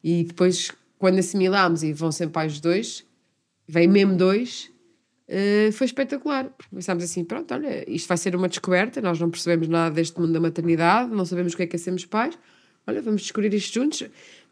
[0.04, 3.06] E depois, quando assimilámos e vão ser pais de dois,
[3.66, 4.70] vem mesmo dois,
[5.26, 6.50] eh, foi espetacular.
[6.70, 10.34] Pensámos assim: pronto, olha, isto vai ser uma descoberta, nós não percebemos nada deste mundo
[10.34, 12.38] da maternidade, não sabemos o que é que é sermos pais.
[12.88, 14.02] Olha, vamos descobrir isto juntos.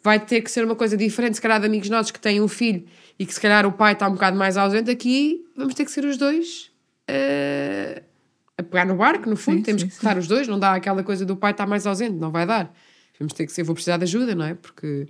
[0.03, 2.47] Vai ter que ser uma coisa diferente, se calhar, de amigos nossos que têm um
[2.49, 2.85] filho
[3.19, 5.91] e que se calhar o pai está um bocado mais ausente aqui, vamos ter que
[5.91, 6.71] ser os dois.
[7.09, 8.03] eh,
[8.59, 10.75] a pegar no barco, no fundo, Sim, temos sim, que estar os dois, não dá
[10.75, 12.75] aquela coisa do pai estar mais ausente, não vai dar.
[13.19, 14.55] Vamos ter que ser, vou precisar de ajuda, não é?
[14.55, 15.09] Porque.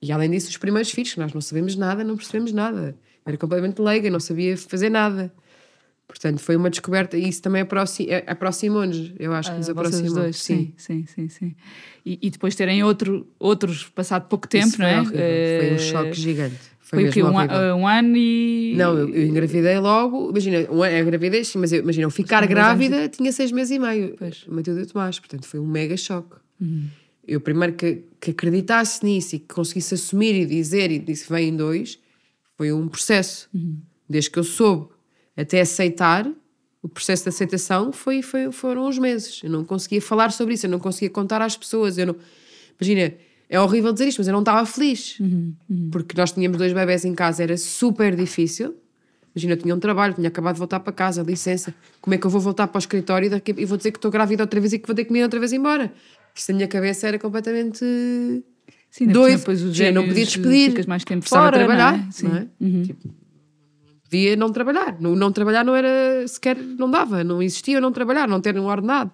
[0.00, 2.96] E além disso, os primeiros filhos, que nós não sabemos nada, não percebemos nada.
[3.24, 5.32] Era completamente leiga, não sabia fazer nada.
[6.12, 9.12] Portanto, foi uma descoberta e isso também eh, aproximou-nos.
[9.18, 10.14] Eu acho que nos Ah, aproximou.
[10.14, 11.54] dois, sim, sim, sim, sim.
[12.04, 15.00] E, e depois terem outro, outros passado pouco tempo, Isso não é?
[15.00, 16.58] horrível, Foi Eh, um choque gigante.
[16.80, 17.22] Foi, Foi o quê?
[17.22, 18.74] Um, a- um ano e.
[18.76, 20.28] Não, eu, eu engravidei logo.
[20.28, 23.70] Imagina, um ano- a gravidez, sim, mas eu, imagina, eu ficar grávida tinha seis meses
[23.70, 24.14] e meio.
[24.18, 24.44] Pois.
[24.46, 26.36] Matilde Tomás, portanto foi um mega choque.
[27.26, 31.48] Eu primeiro que, que acreditasse nisso e que conseguisse assumir e dizer e disse vem
[31.48, 31.98] em dois,
[32.58, 33.48] foi um processo.
[34.08, 34.91] Desde que eu soube
[35.36, 36.30] até aceitar,
[36.82, 39.40] o processo de aceitação foi, foi, foram uns meses.
[39.42, 41.96] Eu não conseguia falar sobre isso, eu não conseguia contar às pessoas.
[41.96, 42.16] Eu não...
[42.80, 43.14] Imagina,
[43.48, 45.18] é horrível dizer isto, mas eu não estava feliz.
[45.90, 48.74] Porque nós tínhamos dois bebés em casa, era super difícil.
[49.34, 51.74] Imagina, eu tinha um trabalho, tinha acabado de voltar para casa, licença.
[52.00, 53.98] Como é que eu vou voltar para o escritório e, daqui, e vou dizer que
[53.98, 55.92] estou grávida outra vez e que vou ter que me ir outra vez embora?
[56.34, 57.84] Isto na minha cabeça era completamente
[58.90, 59.38] Sim, doido.
[59.38, 60.70] depois os Já não podia despedir.
[60.70, 62.10] Ficas mais tempo fora, trabalhar, não é?
[62.10, 62.28] Sim.
[62.28, 62.84] não é?
[62.84, 63.08] Tipo,
[64.12, 65.00] podia não trabalhar.
[65.00, 68.66] Não, não trabalhar não era sequer, não dava, não existia não trabalhar, não ter um
[68.66, 69.12] ordenado.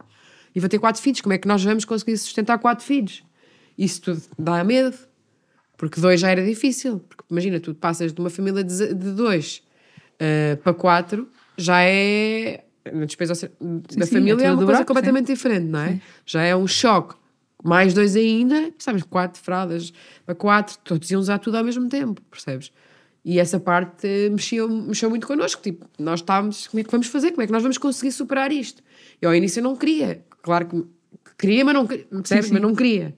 [0.53, 3.23] E vou ter quatro filhos, como é que nós vamos conseguir sustentar quatro filhos?
[3.79, 4.97] Isso tudo dá medo,
[5.77, 6.99] porque dois já era difícil.
[7.09, 9.63] Porque imagina, tu passas de uma família de de dois
[10.19, 12.65] eh, para quatro, já é.
[12.85, 16.01] A despesa da sim, família é é uma coisa buraco, completamente diferente, não é?
[16.25, 17.15] Já é um choque.
[17.63, 19.93] Mais dois ainda, sabes, quatro fraldas
[20.25, 22.73] para quatro, todos iam usar tudo ao mesmo tempo, percebes?
[23.31, 25.61] E essa parte eh, mexeu, mexeu muito connosco.
[25.61, 27.33] Tipo, nós estávamos, como é que vamos fazer?
[27.33, 28.83] Como é que nós vamos conseguir superar isto?
[29.21, 30.25] E ao início eu não queria.
[30.41, 30.83] Claro que
[31.39, 32.47] queria, mas não, queria, percebes?
[32.47, 32.53] sim.
[32.55, 33.15] Mas não queria.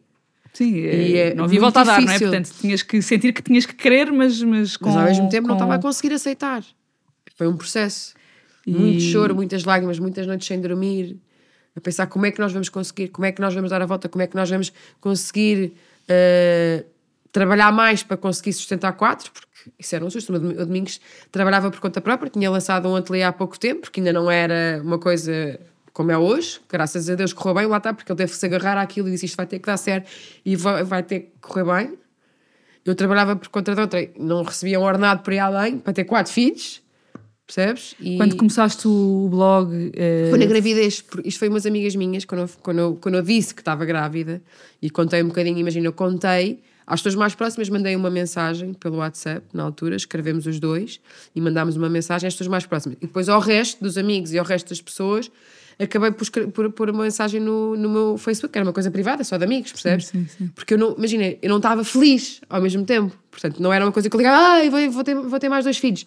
[0.52, 2.18] Sim, E é, é não havia volta a dar, não é?
[2.18, 4.86] Portanto, tinhas que sentir que tinhas que querer, mas, mas com.
[4.86, 6.64] Mas ao mesmo tempo não com- estava a conseguir aceitar.
[7.36, 8.12] Foi um processo.
[8.66, 11.18] Muito choro, muitas lágrimas, muitas noites sem dormir,
[11.76, 13.86] a pensar como é que nós vamos conseguir, como é que nós vamos dar a
[13.86, 15.72] volta, como é que nós vamos conseguir
[16.08, 16.84] eh,
[17.32, 19.46] trabalhar mais para conseguir sustentar quatro, porque
[19.78, 20.34] isso era um susto.
[20.34, 23.82] O Dom- o Domingos trabalhava por conta própria, tinha lançado um ateliê há pouco tempo,
[23.82, 25.58] porque ainda não era uma coisa
[25.92, 28.46] como é hoje, graças a Deus correu bem, lá está, porque ele teve que se
[28.46, 30.08] agarrar àquilo e disse isto vai ter que dar certo
[30.44, 31.98] e vai, ter que correr bem.
[32.84, 36.04] Eu trabalhava por conta de outra, não recebia um ordenado por ir além, para ter
[36.04, 36.80] quatro filhos,
[37.46, 37.94] percebes?
[38.00, 39.90] E Quando começaste o blog.
[39.94, 43.14] eh, foi na gravidez, porque isto foi umas amigas minhas, quando eu, quando eu, quando
[43.16, 44.40] eu disse que estava grávida
[44.80, 48.96] e contei um bocadinho, imagina, eu contei, às pessoas mais próximas mandei uma mensagem pelo
[48.96, 51.00] WhatsApp, na altura, escrevemos os dois
[51.34, 52.98] e mandámos uma mensagem às pessoas mais próximas.
[53.00, 55.30] E depois ao resto dos amigos e ao resto das pessoas,
[55.78, 59.22] acabei por, por pôr uma mensagem no, no meu Facebook, que era uma coisa privada,
[59.24, 60.06] só de amigos, percebes?
[60.08, 60.48] sim, sim.
[60.54, 63.16] Porque eu não, imagina, eu não estava feliz ao mesmo tempo.
[63.30, 65.64] Portanto, não era uma coisa que eu ligava, ai, vou, vou, ter, vou ter mais
[65.64, 66.06] dois filhos.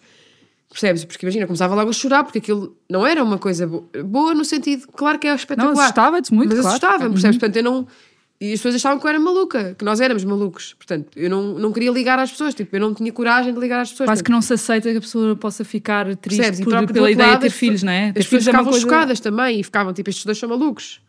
[0.69, 1.05] Percebes?
[1.05, 4.33] Porque imagina, eu começava logo a chorar, porque aquilo não era uma coisa bo- boa
[4.33, 5.73] no sentido, claro que é espetacular.
[5.75, 6.69] Não, assustava-te muito, Mas claro.
[6.75, 7.11] assustava-me, Uhum.
[7.13, 7.37] percebes?
[7.37, 7.87] Portanto, eu não.
[8.43, 10.73] E as pessoas achavam que eu era maluca, que nós éramos malucos.
[10.73, 13.79] Portanto, eu não, não queria ligar às pessoas, tipo, eu não tinha coragem de ligar
[13.79, 14.09] às pessoas.
[14.09, 16.59] Quase que não se aceita que a pessoa possa ficar triste Percebes?
[16.59, 18.09] Por, pela ideia de lado, ter filhos, não é?
[18.09, 20.99] As pessoas é ficavam coisa- chocadas também e ficavam tipo, estes dois são malucos.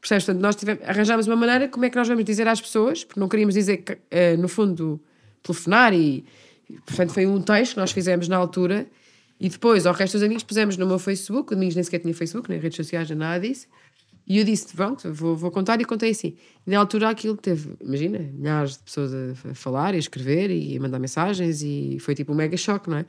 [0.00, 0.24] Percebes?
[0.24, 3.20] Portanto, nós tivemos, arranjámos uma maneira como é que nós vamos dizer às pessoas, porque
[3.20, 5.00] não queríamos dizer, que, eh, no fundo,
[5.40, 6.24] telefonar e,
[6.68, 8.88] e, portanto, foi um texto que nós fizemos na altura
[9.38, 12.12] e depois, ao resto dos amigos, pusemos no meu Facebook, o Domingos nem sequer tinha
[12.12, 13.68] Facebook, nem redes sociais, nem nada disso.
[14.26, 16.36] E eu disse, pronto, vou, vou contar e contei assim.
[16.66, 20.80] E na altura aquilo teve, imagina, milhares de pessoas a, falar a escrever e a
[20.80, 23.06] mandar mensagens e foi tipo um mega choque, não é?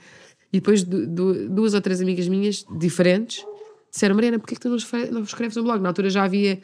[0.52, 3.46] E depois du- du- duas ou três amigas minhas, diferentes,
[3.92, 5.82] disseram, Mariana, porquê que tu não escre- não escreves um blog?
[5.82, 6.60] Na altura já havia,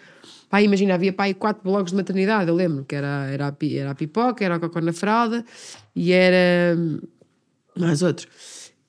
[0.49, 3.91] pá, imagina, havia pá, quatro blogs de maternidade, eu lembro, que era, era, a, era
[3.91, 5.45] a Pipoca, era a Cocó na Fralda
[5.95, 6.99] e era hum,
[7.77, 8.27] mais outros.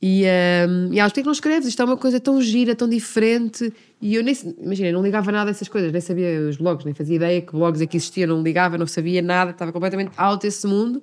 [0.03, 0.25] E,
[0.69, 1.69] um, e elas, porquê que não escreves?
[1.69, 3.71] Isto é uma coisa tão gira, tão diferente.
[4.01, 6.95] E eu nem, imagina, não ligava nada a essas coisas, nem sabia os blogs, nem
[6.95, 10.67] fazia ideia que blogs aqui existiam, não ligava, não sabia nada, estava completamente out desse
[10.67, 11.03] mundo.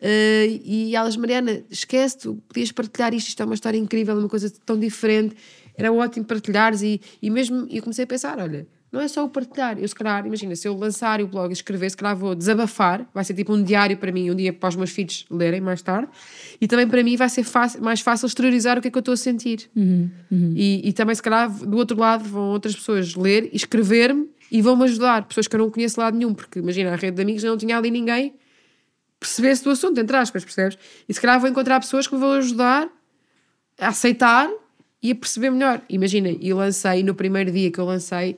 [0.00, 4.18] Uh, e elas, Mariana, esquece, tu podias partilhar isto, isto é uma história incrível, é
[4.18, 5.36] uma coisa tão diferente,
[5.76, 6.82] era ótimo partilhares.
[6.82, 9.94] E, e mesmo, eu comecei a pensar: olha, não é só o partilhar, eu se
[9.94, 13.34] calhar, imagina, se eu lançar o blog e escrever, se calhar vou desabafar, vai ser
[13.34, 16.08] tipo um diário para mim, um dia para os meus filhos lerem mais tarde,
[16.60, 19.00] e também para mim vai ser fácil- mais fácil exteriorizar o que é que eu
[19.00, 19.68] estou a sentir.
[20.56, 24.62] E, e também, se calhar, do outro lado, vão outras pessoas ler e escrever-me e
[24.62, 27.42] vão-me ajudar, pessoas que eu não conheço lado nenhum, porque imagina, a rede de amigos
[27.42, 28.34] não tinha ali ninguém
[29.18, 30.78] percebesse do assunto, entre aspas, percebes?
[31.08, 32.88] E se calhar vou encontrar pessoas que me vão ajudar
[33.80, 34.48] a aceitar
[35.02, 35.82] e a perceber melhor.
[35.88, 38.36] Imagina, e lancei, no primeiro dia que eu lancei,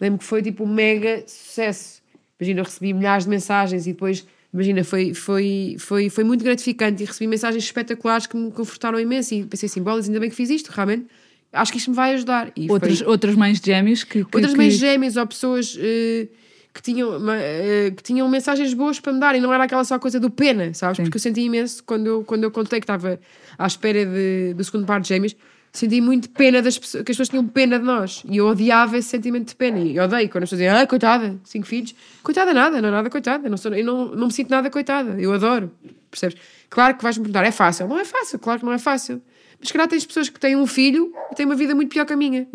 [0.00, 2.02] lembro que foi tipo um mega sucesso.
[2.40, 7.02] Imagina, eu recebi milhares de mensagens e depois, imagina, foi, foi, foi, foi muito gratificante
[7.02, 10.36] e recebi mensagens espetaculares que me confortaram imenso e pensei assim, bolas, ainda bem que
[10.36, 11.06] fiz isto, realmente.
[11.52, 12.50] Acho que isto me vai ajudar.
[12.56, 14.24] E foi- Outras, outras mães de gêmeos que.
[14.24, 16.26] que outras que- mães gêmeas ou pessoas eh,
[16.74, 19.96] que, tinham, eh, que tinham mensagens boas para me dar e não era aquela só
[19.96, 20.98] coisa do pena, sabes?
[20.98, 23.20] Porque eu senti imenso quando eu, quando eu contei que estava
[23.56, 25.36] à espera de, do segundo par de gêmeos,
[25.74, 28.96] senti muito pena das pessoas, que as pessoas tinham pena de nós e eu odiava
[28.96, 32.54] esse sentimento de pena e odeio quando as pessoas dizem, ah, coitada, cinco filhos, coitada
[32.54, 35.32] nada, não é nada coitada, não sou, eu não, não me sinto nada coitada, eu
[35.32, 35.70] adoro,
[36.10, 36.36] percebes?
[36.70, 37.88] Claro que vais-me perguntar, é fácil?
[37.88, 39.20] Não é fácil, claro que não é fácil.
[39.58, 42.04] Mas se calhar tens pessoas que têm um filho e têm uma vida muito pior
[42.04, 42.46] que a minha.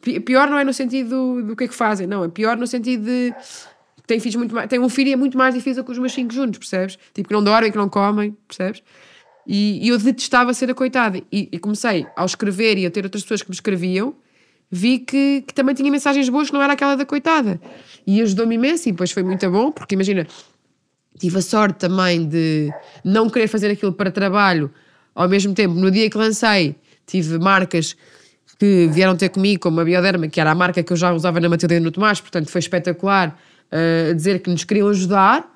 [0.00, 2.24] Pi- Pior não é no sentido do, do que é que fazem, não.
[2.24, 3.32] É pior no sentido de.
[4.06, 4.68] Tem filhos muito mais.
[4.68, 6.98] Tem um filho e é muito mais difícil que os meus cinco juntos, percebes?
[7.14, 8.82] Tipo, que não dormem, que não comem, percebes?
[9.46, 11.18] E, e eu detestava ser a coitada.
[11.30, 14.14] E, e comecei, ao escrever e a ter outras pessoas que me escreviam,
[14.70, 17.60] vi que, que também tinha mensagens boas que não era aquela da coitada.
[18.06, 20.26] E ajudou-me imenso, e depois foi muito bom, porque imagina,
[21.18, 22.72] tive a sorte também de
[23.04, 24.70] não querer fazer aquilo para trabalho,
[25.14, 26.74] ao mesmo tempo, no dia que lancei,
[27.06, 27.96] tive marcas
[28.58, 31.40] que vieram ter comigo, como a Bioderma, que era a marca que eu já usava
[31.40, 33.38] na Matilde e no Tomás, portanto foi espetacular
[33.70, 35.53] uh, dizer que nos queriam ajudar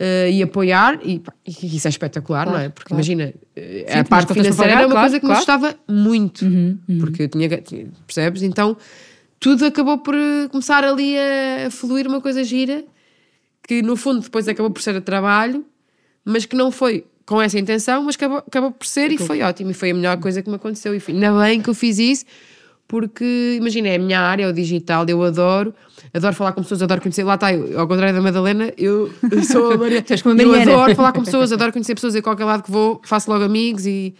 [0.00, 2.68] uh, e apoiar, e, pá, isso é espetacular, não é?
[2.68, 3.00] Porque claro.
[3.00, 5.40] imagina, uh, Sim, a parte financeira era uma claro, coisa que claro.
[5.40, 6.44] me gostava muito,
[7.00, 8.42] porque eu tinha, tinha- percebes?
[8.42, 8.76] Então
[9.40, 12.84] tudo acabou por uh, começar ali a, a fluir uma coisa gira,
[13.66, 15.64] que no fundo depois acabou por ser a trabalho,
[16.24, 19.70] mas que não foi com essa intenção, mas acabou, acabou por ser e foi ótimo.
[19.70, 20.94] E foi a melhor coisa que me aconteceu.
[20.94, 22.24] E foi, ainda bem que eu fiz isso,
[22.94, 25.74] porque imagina, é a minha área, é o digital, eu adoro,
[26.14, 27.24] adoro falar com pessoas, adoro conhecer.
[27.24, 30.00] Lá está, eu, ao contrário da Madalena, eu, eu sou a Maria.
[30.06, 32.62] Tu és como a eu adoro falar com pessoas, adoro conhecer pessoas a qualquer lado
[32.62, 34.14] que vou, faço logo amigos e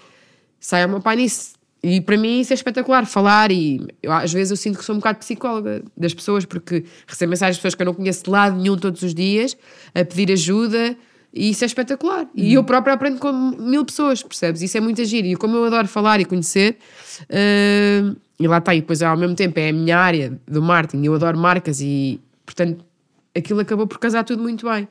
[0.58, 1.52] saio ao meu pai nisso.
[1.84, 4.96] E para mim isso é espetacular, falar e eu, às vezes eu sinto que sou
[4.96, 8.30] um bocado psicóloga das pessoas, porque recebo mensagens de pessoas que eu não conheço de
[8.30, 9.56] lado nenhum todos os dias,
[9.94, 10.96] a pedir ajuda
[11.34, 12.28] e isso é espetacular.
[12.32, 14.62] E eu própria aprendo com mil pessoas, percebes?
[14.62, 15.24] Isso é muito agir.
[15.24, 16.76] E como eu adoro falar e conhecer,
[17.28, 21.04] hum, e lá está, e depois ao mesmo tempo é a minha área do marketing,
[21.04, 22.84] eu adoro marcas e portanto
[23.36, 24.86] aquilo acabou por casar tudo muito bem.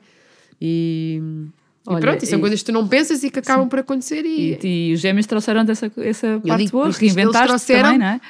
[0.60, 3.66] E, e Olha, pronto, e são e- coisas que tu não pensas e que acabam
[3.68, 8.06] por acontecer e, E, e os gêmeos trouxeram essa, essa parte boa, reinventaste também, não
[8.06, 8.20] é?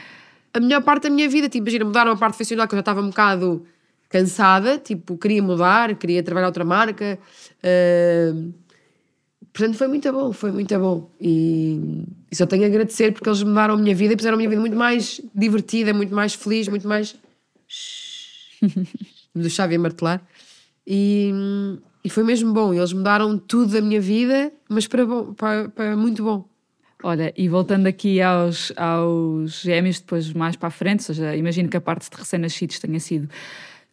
[0.55, 1.49] a melhor parte da minha vida.
[1.49, 3.67] Tipo, imagina, mudaram a parte profissional que eu já estava um bocado
[4.15, 7.19] cansada, tipo, queria mudar, queria trabalhar outra marca.
[7.65, 8.53] ah,
[9.53, 11.11] portanto, foi muito bom, foi muito bom.
[11.21, 14.39] E, e só tenho a agradecer porque eles mudaram a minha vida e fizeram a
[14.39, 17.17] minha vida muito mais divertida, muito mais feliz, muito mais.
[19.35, 20.23] do chave a martelar.
[20.87, 21.33] E,
[22.05, 22.73] e foi mesmo bom.
[22.73, 26.49] Eles mudaram tudo da minha vida, mas para, bom, para, para muito bom.
[27.03, 31.69] Olha, e voltando aqui aos, aos gêmeos, depois mais para a frente, ou seja, imagino
[31.69, 33.29] que a parte de recém-nascidos tenha sido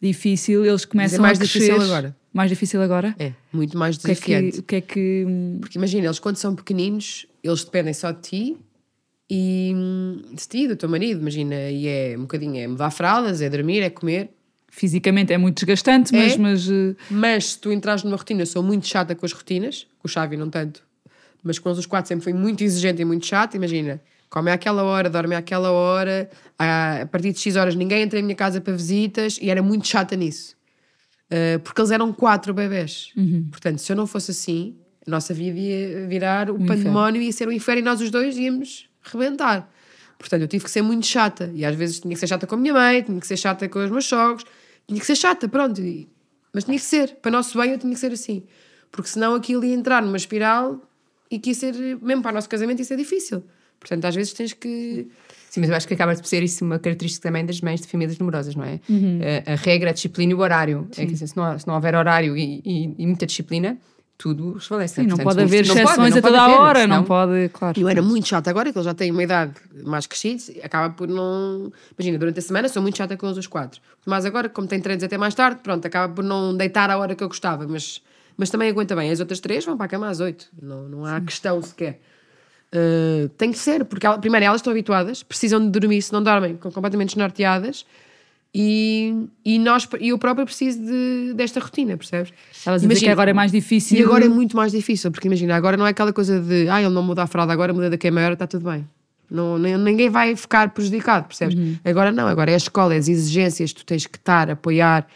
[0.02, 1.60] difícil, eles começam mais a crescer.
[1.60, 2.16] difícil agora.
[2.34, 3.14] Mais difícil agora?
[3.18, 5.26] É, muito mais O que é que, o que, é que
[5.60, 8.56] Porque imagina, eles quando são pequeninos, eles dependem só de ti
[9.30, 13.40] e hum, de ti, do teu marido, imagina, e é um bocadinho, é mudar fraldas,
[13.40, 14.30] é dormir, é comer.
[14.70, 16.38] fisicamente é muito desgastante, mas, É?
[16.38, 19.86] mas eh, Mas se tu entras numa rotina, eu sou muito chata com as rotinas,
[19.98, 20.82] com o Xavi não tanto,
[21.42, 24.00] mas com os quatro sempre foi muito exigente e muito chato, imagina,
[24.32, 28.22] come àquela hora, dorme àquela hora, a a partir de X horas ninguém entra em
[28.22, 30.56] minha casa para visitas e era muito chata nisso.
[31.26, 33.10] Uh, porque eles eram quatro bebés.
[33.50, 34.74] Portanto, se eu não fosse assim,
[35.06, 38.36] a nossa vida ia virar o pandemónio, ia ser um inferno e nós os dois
[38.38, 39.70] íamos rebentar.
[40.18, 41.50] Portanto, eu tive que ser muito chata.
[41.54, 43.68] E às vezes tinha que ser chata com a minha mãe, tinha que ser chata
[43.68, 44.44] com os meus sogros,
[44.86, 45.82] tinha que ser chata, pronto.
[46.54, 47.16] Mas tinha que ser.
[47.16, 48.44] Para o nosso bem, eu tinha que ser assim.
[48.90, 50.80] Porque senão aquilo ia entrar numa espiral
[51.30, 53.42] e que ia ser, mesmo para o nosso casamento, ia ser difícil.
[53.82, 55.08] Portanto, às vezes tens que.
[55.50, 57.86] Sim, mas eu acho que acaba de ser isso uma característica também das mães de
[57.88, 58.80] famílias numerosas, não é?
[58.88, 59.20] Uhum.
[59.46, 60.88] A, a regra, a disciplina e o horário.
[60.96, 63.76] É que, assim, se, não, se não houver horário e, e- e muita disciplina,
[64.16, 64.94] tudo resvalece.
[64.94, 65.08] sim, né?
[65.08, 67.48] não Portanto, pode haver não pode, exceções não a toda a hora, senão- não pode,
[67.52, 67.78] claro.
[67.80, 69.52] Eu era muito chata agora, que eles já têm uma idade
[69.84, 71.70] mais crescida, acaba por não.
[71.98, 73.80] Imagina, durante a semana sou muito chata com eles os quatro.
[74.06, 77.14] Mas agora, como tem treinos até mais tarde, pronto, acaba por não deitar a hora
[77.14, 78.00] que eu gostava, mas,
[78.38, 79.10] mas também aguenta bem.
[79.10, 82.00] As outras três vão para a cama às oito, não, não há questão sequer.
[82.74, 86.54] Uh, tem que ser, porque primeiro elas estão habituadas, precisam de dormir, se não dormem,
[86.54, 87.84] ficam completamente desnorteadas.
[88.54, 92.32] E, e, nós, eu própria preciso de, desta rotina, percebes?
[92.52, 93.98] Estavas a dizer que agora é mais difícil.
[93.98, 96.80] E agora é muito mais difícil, porque imagina, agora não é aquela coisa de ah,
[96.80, 98.86] ele não muda a fralda, agora muda daqui a meia hora, está tudo bem.
[99.30, 101.54] Não, ninguém vai ficar prejudicado, percebes?
[101.54, 101.78] Uhum.
[101.82, 105.06] Agora não, agora é a escola, é as exigências, tu tens que estar, apoiar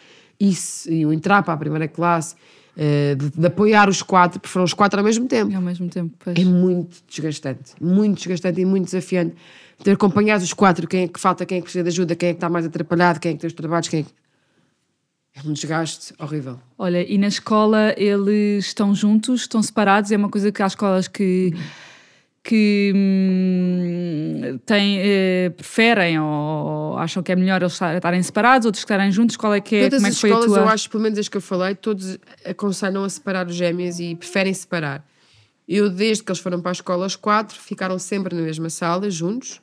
[0.41, 2.39] isso, e o entrar para a primeira classe, eh,
[2.77, 5.51] de, de apoiar os quatro, porque foram os quatro ao mesmo tempo.
[5.51, 6.39] E ao mesmo tempo, pois.
[6.39, 9.35] É muito desgastante, muito desgastante e muito desafiante.
[9.83, 12.31] Ter acompanhado os quatro, quem é que falta, quem é que precisa de ajuda, quem
[12.31, 14.11] é que está mais atrapalhado, quem é que tem os trabalhos, quem é que...
[15.35, 16.59] É um desgaste horrível.
[16.79, 20.11] Olha, e na escola eles estão juntos, estão separados?
[20.11, 21.53] É uma coisa que há escolas que,
[22.49, 28.83] que hum, têm, eh, preferem ou acham que é melhor eles estar- estarem separados, outros
[28.83, 29.37] estarem juntos.
[29.37, 29.83] Qual é que é?
[29.85, 30.59] Todas como é as que foi a escolas, tua?
[30.65, 34.15] eu acho, pelo menos as que eu falei, todos aconselham a separar os gêmeos e
[34.15, 35.05] preferem separar.
[35.69, 39.11] Eu, desde que eles foram para a escola, os quatro ficaram sempre na mesma sala,
[39.11, 39.61] juntos.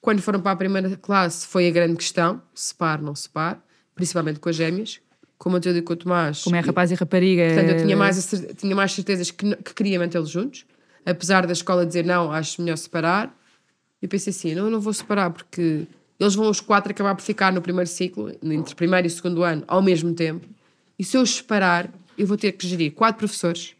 [0.00, 3.62] Quando foram para a primeira classe, foi a grande questão: separ, não separ,
[3.94, 5.00] principalmente com as gêmeas.
[5.38, 6.42] Como eu te digo com o Tomás.
[6.44, 7.42] Como é rapaz e rapariga?
[7.46, 10.64] Portanto, eu tinha mais, a cer- tinha mais certezas que, que queria mantê-los juntos,
[11.04, 13.36] apesar da escola dizer não, acho melhor separar.
[14.00, 15.86] Eu pensei assim: não, não vou separar, porque
[16.18, 19.64] eles vão os quatro acabar por ficar no primeiro ciclo, entre primeiro e segundo ano,
[19.66, 20.46] ao mesmo tempo.
[20.98, 23.74] E se eu os separar, eu vou ter que gerir quatro professores,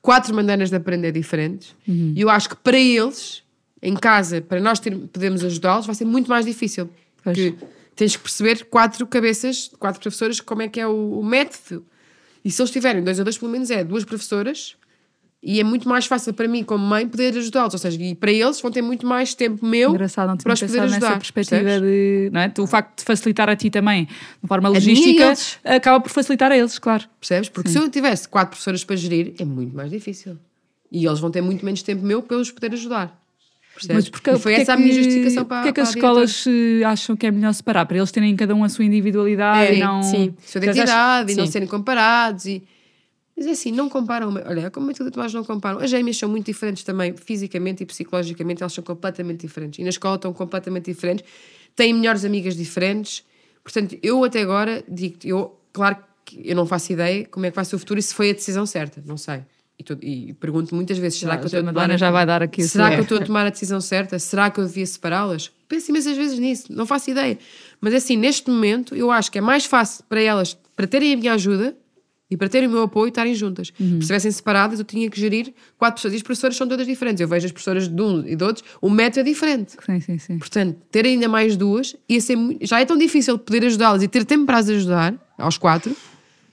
[0.00, 1.74] quatro maneiras de aprender diferentes.
[1.86, 2.12] Uhum.
[2.16, 3.42] E eu acho que para eles,
[3.82, 6.88] em casa, para nós ter, podermos ajudá-los, vai ser muito mais difícil.
[7.22, 7.36] Pois.
[7.36, 7.54] Porque
[7.96, 11.84] tens que perceber quatro cabeças, quatro professores, como é que é o, o método.
[12.44, 14.76] E se eles tiverem dois a dois, pelo menos é duas professoras,
[15.42, 17.72] e é muito mais fácil para mim, como mãe, poder ajudá-los.
[17.72, 20.60] Ou seja, e para eles vão ter muito mais tempo meu Engraçado, não para os
[20.60, 21.18] poder pensado nessa ajudar.
[21.18, 21.88] perspectiva percebes?
[21.88, 22.30] de.
[22.32, 22.52] Não é?
[22.58, 25.32] O facto de facilitar a ti também, de forma logística,
[25.64, 27.04] acaba por facilitar a eles, claro.
[27.18, 27.48] Percebes?
[27.48, 30.36] Porque se eu tivesse quatro professoras para gerir, é muito mais difícil.
[30.92, 33.18] E eles vão ter muito menos tempo meu para eu os poder ajudar.
[33.72, 33.96] Percebes?
[33.96, 35.80] Mas porque, e foi porque essa é a minha que- justificação para, Porque é que
[35.80, 37.86] as escolas eh, acham que é melhor separar?
[37.86, 40.02] Para eles terem cada um a sua individualidade É, e não.
[40.02, 40.34] sim.
[40.44, 41.52] Sua acham- identidade e não sim.
[41.52, 42.44] serem comparados.
[42.46, 42.62] E...
[43.40, 44.28] Mas é assim, não comparam.
[44.46, 45.80] Olha, como Matilda e Tomás não comparam.
[45.80, 49.78] As gêmeas são muito diferentes também, fisicamente e psicologicamente, elas são completamente diferentes.
[49.78, 51.24] E na escola estão completamente diferentes.
[51.74, 53.24] Têm melhores amigas diferentes.
[53.64, 57.56] Portanto, eu até agora digo eu, claro que eu não faço ideia como é que
[57.56, 59.40] vai ser o futuro e se foi a decisão certa, não sei.
[59.78, 62.26] E, tô- e pergunto muitas vezes: será que eu a estou a tomar- já vai
[62.26, 64.18] dar aqui a Será que eu estou a tomar a decisão certa?
[64.18, 65.50] Será que eu devia separá-las?
[65.66, 67.38] Penso imensas vezes nisso, não faço ideia.
[67.80, 71.16] Mas assim, neste momento, eu acho que é mais fácil para elas, para terem a
[71.16, 71.74] minha ajuda
[72.30, 73.72] e para terem o meu apoio, estarem juntas.
[73.80, 73.88] Uhum.
[73.92, 76.14] Se estivessem separadas, eu tinha que gerir quatro pessoas.
[76.14, 77.20] E as professoras são todas diferentes.
[77.20, 79.76] Eu vejo as professoras de um e de outros, o método é diferente.
[79.84, 80.38] Sim, sim, sim.
[80.38, 84.24] Portanto, ter ainda mais duas, ia ser, já é tão difícil poder ajudá-las e ter
[84.24, 85.94] tempo para as ajudar, aos quatro.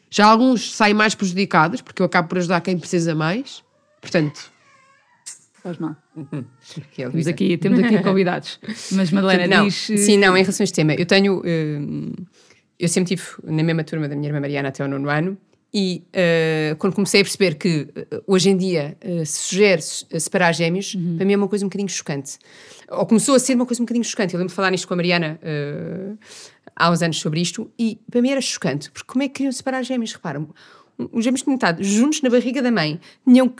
[0.09, 3.61] Já alguns saem mais prejudicados, porque eu acabo por ajudar quem precisa mais.
[4.01, 4.51] Portanto,
[5.61, 5.95] Faz mal.
[6.97, 8.57] É o Temos aqui, temos aqui convidados.
[8.93, 9.89] Mas Madalena não, diz.
[9.89, 11.41] eh, Sim, não, em relação a este tema, eu tenho.
[11.45, 12.13] hum,
[12.79, 15.37] eu sempre estive na mesma turma da minha irmã Mariana até ao nono ano.
[15.73, 20.05] E eh, quando comecei a perceber que eh, hoje em dia eh, se sugere se-
[20.19, 22.37] separar gêmeos, para mim é uma coisa um bocadinho chocante.
[22.89, 24.33] Ou começou a ser uma coisa um bocadinho chocante.
[24.33, 25.39] Eu lembro de falar nisto com a Mariana
[26.75, 29.51] há uns anos sobre isto, e para mim era chocante, porque como é que queriam
[29.51, 30.13] separar gêmeos?
[30.13, 30.47] Repara, um-
[31.11, 33.53] os gêmeos tinham estado juntos na barriga da mãe, tinham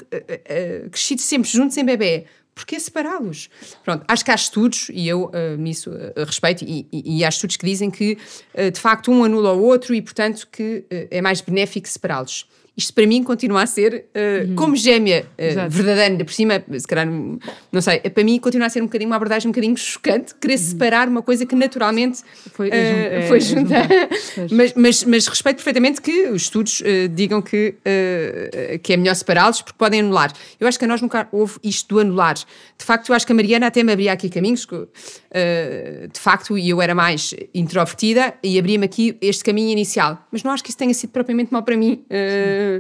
[0.92, 2.26] crescido sempre juntos em bebê.
[2.58, 3.52] Porquê separá-los?
[3.86, 7.30] Pronto, acho que há estudos, e eu eh, nisso eh, respeito, e, e- e há
[7.30, 8.18] estudos que dizem que
[8.52, 12.48] eh, de facto um anula o outro e, portanto, que é mais benéfico separá-los.
[12.78, 15.72] Isto para mim continua a ser, eh, como gêmea Exato.
[15.72, 19.10] verdadeira, ainda por cima, se calhar, não sei, para mim continua a ser um bocadinho
[19.10, 22.20] uma abordagem um bocadinho chocante, querer separar uma coisa que naturalmente
[22.54, 23.76] Foi- eh, é é- foi é junta.
[24.36, 24.52] Pois.
[24.52, 26.84] mas, mas, mas respeito perfeitamente que os estudos
[27.16, 27.74] digam que,
[28.84, 30.32] que é melhor separá-los porque podem anular.
[30.60, 32.36] Eu acho que a nós nunca houve isto do anular.
[32.36, 34.76] De facto, eu acho que a Mariana até me abria aqui caminhos, que,
[36.14, 40.24] de facto, e eu era mais introvertida e abria-me aqui este caminho inicial.
[40.32, 42.04] Mas não acho que isso tenha sido propriamente mal para mim.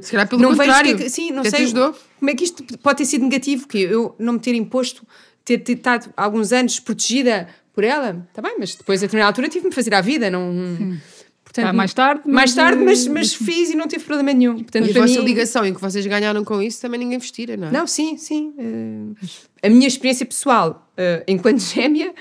[0.02, 1.96] Se calhar pelo não contrário, que é que- sim, não sei ajudou.
[2.20, 5.06] como é que isto pode ter sido negativo, que eu não me ter imposto,
[5.46, 8.26] ter, ter estado alguns anos protegida por ela.
[8.30, 10.98] Está bem, mas depois a determinada altura tive-me fazer à vida, não...
[11.44, 14.56] Portanto, Ah, mais tarde, mas, mais tarde, mas, mas fiz e não tive problema nenhum.
[14.56, 17.18] Portanto, E a vossa mim- ligação e o que vocês ganharam com isso também ninguém
[17.18, 17.72] vos tira, não é?
[17.72, 18.54] Não, sim, sim.
[18.60, 22.14] eh, a minha experiência pessoal eh, enquanto gêmea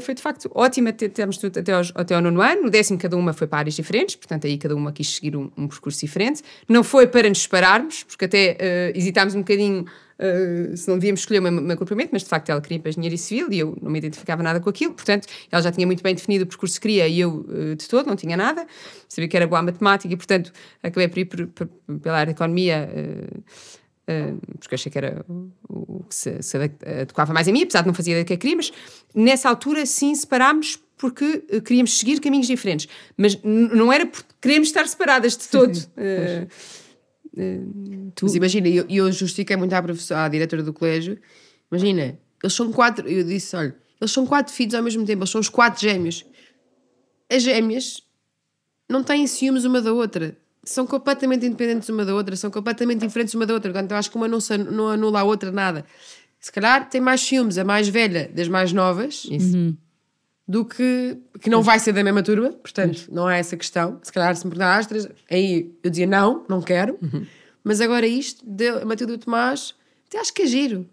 [0.00, 0.92] foi de facto ótima.
[0.92, 2.62] Te- Temos tudo até, aos, até ao nono ano.
[2.62, 5.50] No décimo, cada uma foi para áreas diferentes, portanto, aí cada uma quis seguir um,
[5.56, 6.42] um percurso diferente.
[6.68, 9.84] Não foi para nos separarmos, porque até eh, hesitámos um bocadinho
[10.18, 13.18] eh, se não devíamos escolher uma, uma agrupamento, mas de facto ela queria para engenharia
[13.18, 14.94] civil e eu não me identificava nada com aquilo.
[14.94, 17.88] Portanto, ela já tinha muito bem definido o percurso que queria e eu eh, de
[17.88, 18.66] todo não tinha nada.
[19.08, 22.32] Sabia que era boa a matemática e, portanto, acabei por ir por- por- pela área
[22.32, 22.88] de economia.
[22.94, 23.42] eh, Uh,
[24.58, 27.80] porque achei que era o, o que se, se ade- adequava mais a mim, apesar
[27.80, 28.72] de não fazer ideia do que que queria, mas
[29.14, 34.68] nessa altura sim separámos porque uh, queríamos seguir caminhos diferentes, mas não era por queremos
[34.68, 35.76] estar separadas de todo.
[35.76, 36.48] Uh,
[38.22, 41.18] Mas imagina, eu, eu justifiquei muito à professora, à diretora do colégio.
[41.70, 43.08] Imagina, eles são quatro.
[43.08, 46.24] Eu disse: olha, eles são quatro filhos ao mesmo tempo, eles são os quatro gêmeos.
[47.28, 48.02] As gêmeas
[48.88, 50.36] não têm ciúmes uma da outra.
[50.64, 53.70] São completamente independentes uma da outra, são completamente diferentes uma da outra.
[53.70, 54.38] Portanto, eu acho que uma não,
[54.70, 55.84] não anula a outra nada.
[56.40, 59.76] Se calhar tem mais ciúmes a mais velha das mais novas Isso.
[60.46, 63.98] do que que não vai ser da mesma turma, portanto, não é essa questão.
[64.02, 66.98] Se calhar se me perguntar às três, aí eu dizia não, não quero.
[67.62, 69.74] Mas agora isto, de a Matilde e o Tomás,
[70.06, 70.86] até acho que é giro.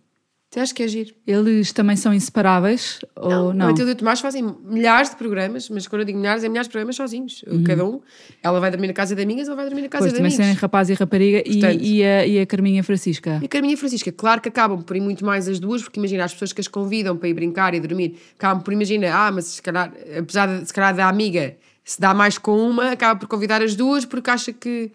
[0.51, 1.13] Até acho que é giro.
[1.25, 2.99] Eles também são inseparáveis?
[3.15, 3.67] ou A não?
[3.67, 6.67] Matilde e o Tomás fazem milhares de programas, mas quando eu digo milhares, é milhares
[6.67, 7.45] de programas sozinhos.
[7.65, 8.01] Cada um,
[8.43, 10.27] ela vai dormir na casa de amigas, ele vai dormir na casa Pois, de também
[10.29, 10.45] amigos.
[10.45, 13.39] serem rapaz e rapariga e, Portanto- e, a, e a Carminha Francisca.
[13.41, 15.97] E a Carminha e Francisca, claro que acabam por ir muito mais as duas, porque
[16.01, 19.31] imagina, as pessoas que as convidam para ir brincar e dormir, acabam por imaginar, ah,
[19.31, 23.17] mas se calhar, apesar de, se calhar da amiga se dá mais com uma, acaba
[23.17, 24.91] por convidar as duas porque acha que.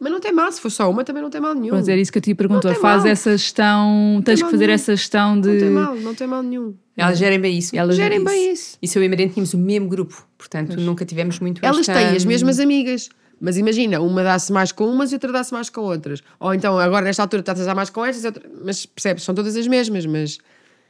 [0.00, 1.74] Mas não tem mal, se for só uma, também não tem mal nenhum.
[1.74, 2.66] Mas era isso que eu te pergunto.
[2.66, 3.12] Não tem Faz mal.
[3.12, 4.72] essa gestão, tens que fazer nenhum.
[4.74, 5.48] essa gestão de.
[5.48, 6.74] Não tem mal, não tem mal nenhum.
[6.96, 7.76] Elas gerem bem isso.
[7.76, 8.78] Elas Gerem bem isso.
[8.82, 11.92] E eu e a Mariana tínhamos o mesmo grupo, portanto nunca tivemos muito Elas esta-
[11.94, 13.08] têm as mesmas amigas.
[13.42, 16.22] Mas imagina, uma dá-se mais com umas e outra dá-se mais com outras.
[16.38, 18.42] Ou então, agora nesta altura, estás a dar mais com estas, e outra...
[18.62, 20.38] mas percebes, são todas as mesmas, mas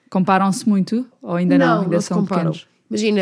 [0.09, 1.07] Comparam-se muito?
[1.23, 1.83] Ou ainda não?
[1.83, 2.51] ainda se são comparam.
[2.51, 2.67] pequenos?
[2.91, 3.21] Imagina,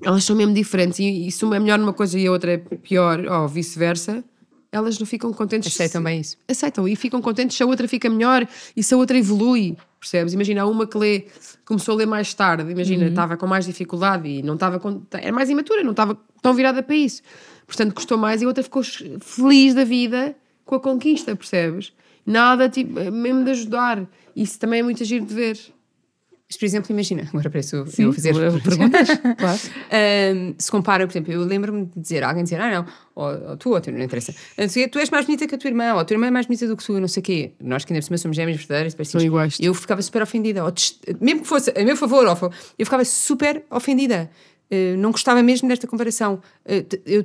[0.00, 2.52] elas são mesmo diferentes e, e se uma é melhor numa coisa e a outra
[2.52, 4.24] é pior, ou vice-versa,
[4.72, 5.72] elas não ficam contentes.
[5.72, 6.38] Aceitam bem isso.
[6.48, 10.32] Aceitam e ficam contentes se a outra fica melhor e se a outra evolui, percebes?
[10.32, 11.26] Imagina, há uma que lê,
[11.66, 15.30] começou a ler mais tarde, imagina, estava com mais dificuldade e não estava com, era
[15.30, 17.20] mais imatura, não estava tão virada para isso.
[17.66, 18.82] Portanto, custou mais e a outra ficou
[19.20, 20.34] feliz da vida
[20.64, 21.92] com a conquista, percebes?
[22.24, 24.08] Nada, tipo, mesmo de ajudar.
[24.34, 25.58] Isso também é muito agir de ver.
[26.52, 29.58] Mas, por exemplo, imagina, agora parece eu, fazer perguntas, claro.
[29.90, 33.56] Ahm, se compara, por exemplo, eu lembro-me de dizer, alguém dizer, ah não, ou, ou
[33.56, 36.00] tu ou tu, não interessa, Ah, tu és mais bonita que a tua irmã, ou
[36.00, 37.52] a tua irmã é mais bonita do que tu, não sei o quê.
[37.58, 39.22] Nós que ainda por cima somos gêmeos verdadeiros, parecidos.
[39.22, 39.56] São iguais.
[39.58, 40.62] Eu ficava super ofendida,
[41.20, 42.26] mesmo que fosse a meu favor,
[42.78, 44.30] eu ficava super ofendida.
[44.70, 46.42] Ah, não gostava mesmo desta comparação.
[46.88, 47.24] Te- eu,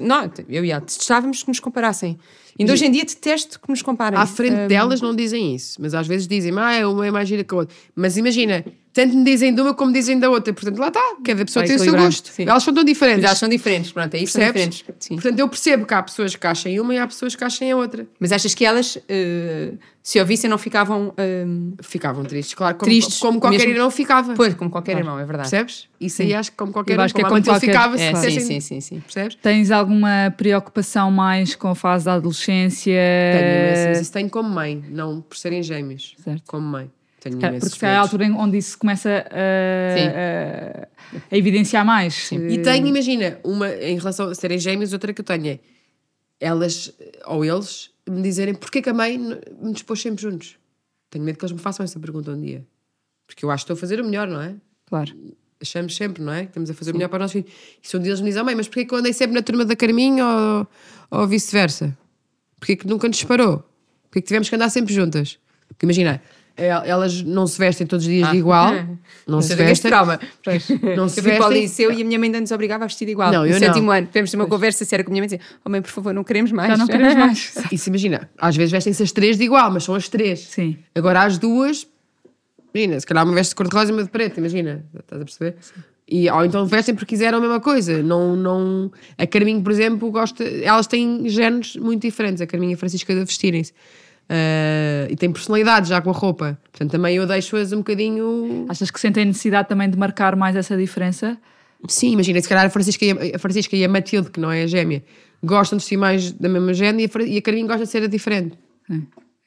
[0.00, 2.18] não, eu e ela detestávamos que nos comparassem.
[2.58, 4.18] Ainda hoje em dia detesto que nos comparem.
[4.18, 7.28] À frente Ah, delas não dizem isso, mas às vezes dizem, ah, uma é mais
[7.28, 7.74] gira que a outra.
[7.96, 10.52] Mas imagina, tanto me dizem de uma como dizem da outra.
[10.52, 12.28] Portanto, lá está, cada pessoa Vai tem o seu gosto.
[12.30, 12.44] sim.
[12.48, 13.22] Elas são tão diferentes.
[13.22, 14.84] Mas elas são diferentes, pronto, é isso, são diferentes.
[15.00, 15.14] Sim.
[15.16, 17.76] Portanto, eu percebo que há pessoas que achem uma e há pessoas que achem a
[17.76, 18.06] outra.
[18.20, 21.12] Mas achas que elas, eh, se ouvissem, não ficavam.
[21.16, 21.44] eh,
[21.82, 24.34] Ficavam tristes, claro, como, Tristes, como qualquer mesmo- irmão ficava.
[24.34, 25.50] pois, como qualquer irmão, é verdade.
[25.50, 25.88] Percebes?
[26.00, 28.02] Isso aí acho que como qualquer Eu acho que é como como qualquer- ficava, se
[28.04, 29.00] É, sim, dissessem- sim, sim, sim.
[29.00, 29.36] Percebes?
[29.42, 32.43] Tens alguma preocupação mais com a fase da adolescência?
[32.92, 36.14] Tenho imenso, mas isso tenho como mãe, não por serem gêmeos.
[36.22, 36.42] Certo.
[36.46, 36.90] Como mãe.
[37.20, 40.88] Tenho Cara, imensos Porque se é a altura em onde isso começa a, a-
[41.30, 42.30] a evidenciar mais.
[42.32, 45.58] E tenho, imagina, uma em relação a serem gêmeos, outra que eu tenho é
[46.40, 46.92] elas
[47.26, 50.56] ou eles me dizerem porque é que a mãe me dispôs sempre juntos.
[51.08, 52.64] Tenho medo que eles me façam essa pergunta um dia.
[53.26, 54.54] Porque eu acho que estou a fazer o melhor, não é?
[54.86, 55.12] Claro.
[55.62, 56.40] Achamos sempre, não é?
[56.42, 57.50] Que estamos a fazer o melhor para os nossos filhos.
[57.82, 59.34] E se um dia eles me dizem, "Oh, mãe, mas porquê que eu andei sempre
[59.34, 60.68] na turma da Carminho ou,
[61.20, 61.96] ou vice-versa?
[62.64, 63.58] Porquê que nunca nos separou?
[64.04, 65.38] Porquê que tivemos que andar sempre juntas?
[65.68, 66.22] Porque imagina,
[66.56, 68.72] el- elas não se vestem todos os dias de igual,
[69.28, 69.90] não se eu vestem.
[69.90, 70.18] trauma.
[70.96, 71.60] Não eu se fui para o vestem.
[71.62, 73.30] liceu e a minha mãe ainda nos obrigava a vestir igual.
[73.30, 73.58] Não, no eu não.
[73.58, 74.06] sétimo ano.
[74.06, 76.24] Tivemos uma conversa séria com a minha mãe e dizia: Oh mãe, por favor, não
[76.24, 76.70] queremos mais.
[76.70, 77.54] Já não queremos mais.
[77.70, 80.40] Isso imagina, às vezes vestem-se as três de igual, mas são as três.
[80.40, 80.78] Sim.
[80.94, 81.86] Agora as duas,
[82.74, 85.56] imagina, se calhar uma veste de cor-de-rosa e uma de preto, imagina, estás a perceber?
[86.06, 88.02] E, ou então vestem porque quiseram a mesma coisa.
[88.02, 88.92] Não, não...
[89.16, 90.44] A Carminho, por exemplo, gosta.
[90.44, 93.72] Elas têm géneros muito diferentes, a Carminho e a Francisca, de vestirem-se.
[94.28, 96.58] Ah, e têm personalidade já com a roupa.
[96.70, 98.66] Portanto, também eu deixo-as um bocadinho.
[98.68, 101.38] Achas que sentem necessidade também de marcar mais essa diferença?
[101.88, 104.50] Sim, imagina, se calhar a Francisca, e a, a Francisca e a Matilde, que não
[104.50, 105.04] é a gêmea,
[105.42, 108.02] gostam de ser mais da mesma género e a, e a Carminho gosta de ser
[108.02, 108.56] a diferente.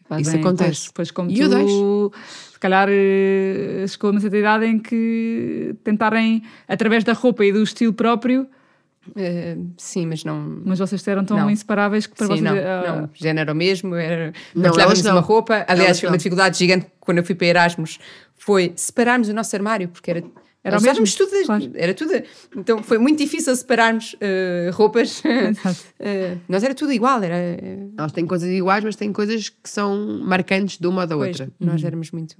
[0.07, 0.87] Fazem- Isso acontece.
[0.87, 2.11] Depois, depois como E eu tu, deixo.
[2.53, 7.61] se calhar, eh, chegou uma certa idade em que tentarem, através da roupa e do
[7.61, 8.47] estilo próprio,
[9.15, 10.61] Eh, sim, mas não.
[10.65, 11.49] mas vocês eram tão Não.
[11.49, 12.43] inseparáveis que para Sim, vocês...
[12.43, 15.65] não, ah, não, género mesmo, era, Não, partilhávamos uma roupa.
[15.67, 16.17] Aliás, foi uma não.
[16.17, 17.99] dificuldade gigante quando eu fui para Erasmus,
[18.35, 20.23] foi separarmos o nosso armário, porque era.
[20.67, 21.71] Era nós o mesmo, tudo, claro.
[21.73, 22.11] era tudo.
[22.55, 25.21] Então foi muito difícil separarmos eh, roupas.
[25.99, 27.35] Eh, nós era tudo igual, era.
[27.35, 31.15] eh, Elas têm coisas iguais, mas têm coisas que são marcantes de uma ou da
[31.15, 31.49] pois, outra.
[31.59, 32.35] nós éramos muito.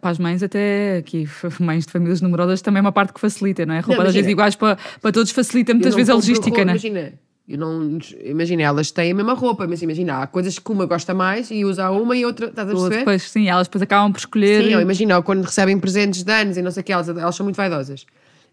[0.00, 1.28] Para as mães, até aqui,
[1.58, 3.80] mães de famílias numerosas, também é uma parte que facilita, não é?
[3.80, 6.72] Roupa Não, às vezes iguais para, para todos facilita muitas vezes a logística, roupa, não
[6.72, 6.76] é?
[6.76, 7.12] Imagina,
[7.50, 11.12] eu não, imagina, elas têm a mesma roupa, mas imagina, há coisas que uma gosta
[11.12, 12.98] mais e usa uma e outra, estás a perceber?
[12.98, 14.64] Depois, sim, elas depois acabam por escolher.
[14.64, 17.34] Sim, ou imagina, quando recebem presentes de anos e não sei o que, elas, elas
[17.34, 18.06] são muito vaidosas.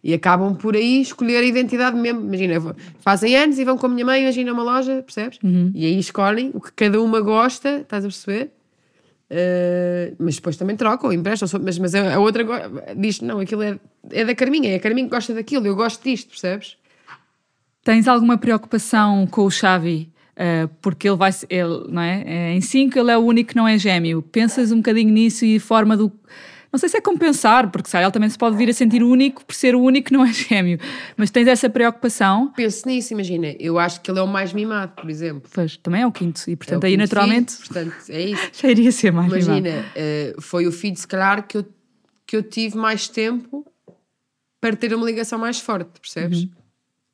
[0.04, 2.22] E acabam por aí escolher a identidade mesmo.
[2.22, 5.38] Imagina, fazem anos e vão com a minha mãe, imagina uma loja, percebes?
[5.44, 5.72] Uhum.
[5.76, 8.52] E aí escolhem o que cada uma gosta, estás a perceber?
[9.30, 12.44] Uh, mas depois também trocam, emprestam, mas, mas a, outra
[12.96, 13.78] diz: não, aquilo é,
[14.10, 16.78] é da Carminha, é a Carminha que gosta daquilo, eu gosto disto, percebes?
[17.88, 20.12] Tens alguma preocupação com o Xavi?
[20.34, 22.24] Uh, porque ele vai ser, ele, não é?
[22.26, 24.22] É, Em 5 ele é o único que não é gêmeo.
[24.22, 26.12] Pensas um bocadinho nisso e forma do.
[26.70, 29.46] Não sei se é compensar, porque sabe, ele também se pode vir a sentir único
[29.46, 30.78] por ser o único que não é gêmeo.
[31.16, 32.52] Mas tens essa preocupação?
[32.58, 35.50] Penso nisso, imagina, eu acho que ele é o mais mimado, por exemplo.
[35.54, 36.42] Pois, também é o quinto.
[36.46, 38.50] E É portanto o aí naturalmente filho, portanto, é isso.
[38.62, 39.88] já iria ser mais Imagina, mimado.
[39.96, 41.66] eh, foi o filho, se calhar, que eu,
[42.28, 43.66] que eu tive mais tempo
[44.60, 46.42] para ter uma ligação mais forte, percebes?
[46.42, 46.50] Uhum.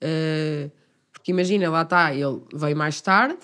[0.06, 0.70] Eh,
[1.12, 3.38] porque imagina, lá está, ele veio mais tarde,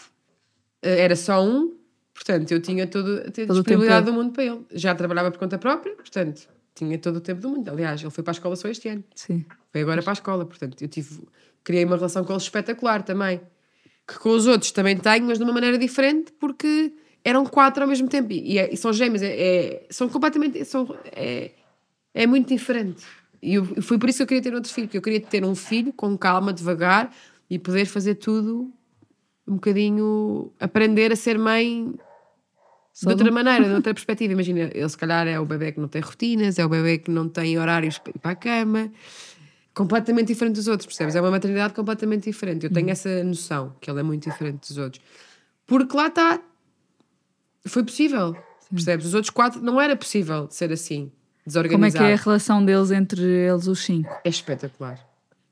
[0.82, 1.74] eh, era só um,
[2.14, 4.66] portanto, eu tinha todo, a Todo disponibilidade do mundo para ele.
[4.74, 7.70] Já trabalhava por conta própria, portanto, tinha todo o tempo do mundo.
[7.70, 9.03] Aliás, ele foi para a escola só este ano.
[9.16, 9.45] Sim.
[9.72, 11.22] Foi agora para a escola, portanto, eu tive,
[11.64, 13.39] criei uma relação com eles espetacular também.
[14.05, 16.91] Que com os outros também tenho, mas de uma maneira diferente, porque
[17.24, 20.66] eram quatro ao mesmo tempo e, é- e são gêmeos, é, é- são completamente.
[20.66, 21.51] São, é,
[22.14, 23.05] é muito diferente.
[23.42, 25.46] E eu, foi por isso que eu queria ter outro filho, porque eu queria ter
[25.46, 27.14] um filho com calma, devagar
[27.50, 28.72] e poder fazer tudo
[29.48, 30.52] um bocadinho.
[30.60, 31.94] aprender a ser mãe
[33.02, 34.34] de outra maneira, de outra perspectiva.
[34.34, 37.10] Imagina, ele se calhar é o bebê que não tem rotinas, é o bebê que
[37.10, 38.92] não tem horários para ir para a cama.
[39.74, 41.16] completamente diferente dos outros, percebes?
[41.16, 42.66] É uma maternidade completamente diferente.
[42.66, 45.02] Eu tenho essa noção que ele é muito diferente dos outros.
[45.66, 46.42] Porque lá está,
[47.66, 48.36] foi possível,
[48.70, 49.06] percebes?
[49.06, 51.12] Os outros quatro não era possível ser assim,
[51.72, 54.10] Como é que é a relação deles entre eles os cinco?
[54.24, 55.00] É espetacular.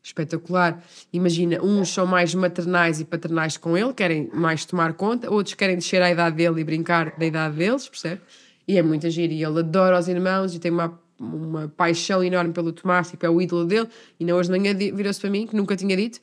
[0.03, 0.81] Espetacular.
[1.11, 5.75] Imagina, uns são mais maternais e paternais com ele, querem mais tomar conta, outros querem
[5.75, 8.21] descer à idade dele e brincar da idade deles, percebe?
[8.67, 9.31] E é muito agir.
[9.31, 13.29] E ele adora os irmãos e tem uma, uma paixão enorme pelo Tomás, tipo, é
[13.29, 13.87] o ídolo dele.
[14.19, 16.19] E na hoje de manhã virou-se para mim, que nunca tinha dito,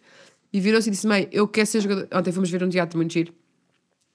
[0.52, 2.08] e virou-se e disse: Mãe, eu quero ser jogador.
[2.12, 3.32] Ontem fomos ver um teatro muito giro.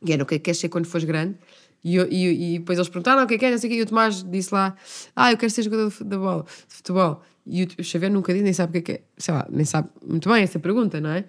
[0.06, 1.36] E era o que é que queres ser quando fores grande?
[1.84, 3.73] E, eu- e, e depois eles perguntaram o que é que é, não sei o
[3.73, 4.75] quê, e o Tomás disse lá:
[5.15, 6.43] Ah, eu quero ser jogador de futebol.
[6.67, 7.21] De futebol.
[7.51, 9.65] E o, Xavier nunca disse, nem sabe o que é que é, sei lá, nem
[9.65, 11.25] sabe muito bem essa pergunta, não é?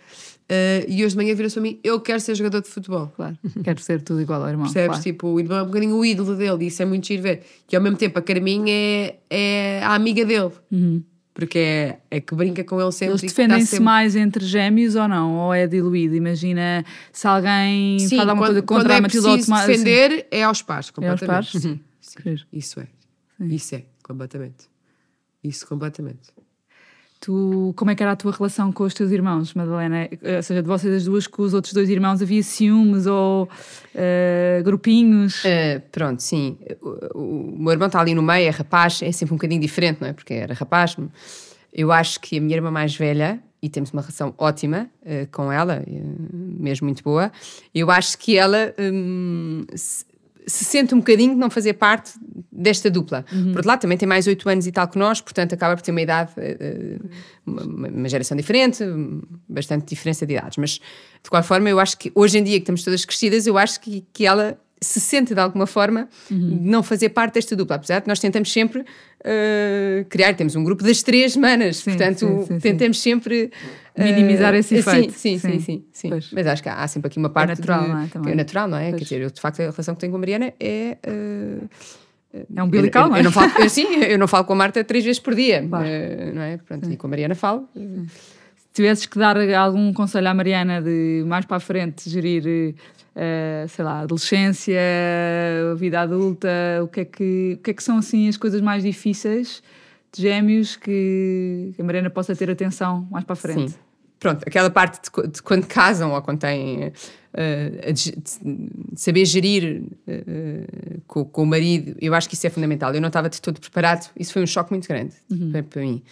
[0.50, 3.10] Eh, e hoje de manhã virou-se a mim: Eu quero ser jogador de futebol.
[3.16, 4.64] Claro, quero ser tudo igual ao irmão.
[4.66, 4.88] Percebes?
[4.88, 5.02] claro.
[5.02, 7.42] Tipo, o irmão é um bocadinho o ídolo dele, e isso é muito giro ver.
[7.70, 10.50] E ao mesmo tempo a Carminha é, é a amiga dele,
[11.46, 13.12] porque é, é que brinca com ele sempre.
[13.12, 15.36] Eles defendem-se sempre- mais entre gêmeos ou não?
[15.36, 16.14] Ou é diluído?
[16.14, 19.36] Imagina se alguém Sim, faz alguma quando, coisa contra quando a é Matilde ou o
[19.36, 19.68] preciso Tomás.
[19.70, 19.84] assim.
[19.84, 21.26] defender, é aos pares, É aos completamente.
[21.26, 21.50] pares?
[21.50, 21.80] Sim,
[22.22, 22.42] Querido.
[22.52, 22.86] Isso é.
[23.46, 24.68] Isso é, completamente.
[25.42, 26.28] Isso completamente.
[27.22, 30.08] Tu, como é que era a tua relação com os teus irmãos, Madalena?
[30.22, 33.46] Eh, Ou seja, de vocês as duas com os outros dois irmãos, havia ciúmes ou
[33.94, 35.44] eh, grupinhos?
[35.44, 36.56] Uh, pronto, sim.
[36.80, 40.00] O, o- meu irmão está ali no meio, é rapaz, é sempre um bocadinho diferente,
[40.00, 40.14] não é?
[40.14, 40.96] Porque era rapaz.
[41.70, 45.52] Eu acho que a minha irmã mais velha, e temos uma relação ótima uh, com
[45.52, 46.26] ela, uh,
[46.58, 47.30] mesmo muito boa,
[47.74, 49.66] eu acho que ela hum,
[50.50, 52.12] se sente um bocadinho de não fazer parte
[52.50, 53.24] desta dupla.
[53.30, 55.82] Por outro lado, também tem mais oito anos e tal que nós, portanto acaba por
[55.82, 57.08] ter uma idade, uh,
[57.46, 58.84] uma, uma geração diferente,
[59.48, 60.58] bastante diferença de idades.
[60.58, 60.70] Mas,
[61.22, 63.80] de qualquer forma, eu acho que hoje em dia que estamos todas crescidas, eu acho
[63.80, 68.00] que, que ela se sente de alguma forma de não fazer parte desta dupla, apesar
[68.00, 72.46] de nós tentamos sempre uh, criar, temos um grupo das três manas, Sim, portanto sim,
[72.46, 73.50] sim, tentamos sempre
[73.98, 75.12] uh, Minimizar esse efeito.
[75.12, 75.84] Sim, sim, Sim.
[75.92, 76.10] sim.
[76.32, 78.32] Mas acho que há, há sempre aqui uma parte natural, de- não é, também.
[78.32, 78.88] é natural, não é?
[78.90, 78.98] Pois.
[79.00, 81.68] Quer dizer, eu de facto a relação que tenho com a Mariana é uh,
[82.56, 83.20] É umbilical, eu, não é?
[83.20, 85.66] eu não falo, eu, sim, eu não falo com a Marta três vezes por dia,
[85.68, 85.86] Claro.
[86.34, 86.56] não é?
[86.56, 87.68] Pronto, e com a Mariana falo.
[87.74, 92.74] Se tivesses que dar algum conselho à Mariana de mais para a frente gerir,
[93.14, 94.80] eh, sei lá, adolescência,
[95.76, 96.48] vida adulta,
[96.82, 99.62] o que, é que, o que é que são assim as coisas mais difíceis
[100.12, 103.72] de gêmeos que a Mariana possa ter atenção mais para a frente?
[103.72, 103.78] Sim.
[104.18, 106.92] Pronto, aquela parte de, de quando casam ou quando têm
[107.34, 107.92] eh,
[108.96, 110.64] saber gerir eh,
[111.06, 112.94] com, com o marido, eu acho que isso é fundamental.
[112.94, 115.14] Eu não estava de todo preparado, isso foi um choque muito grande
[115.52, 116.02] para, para mim.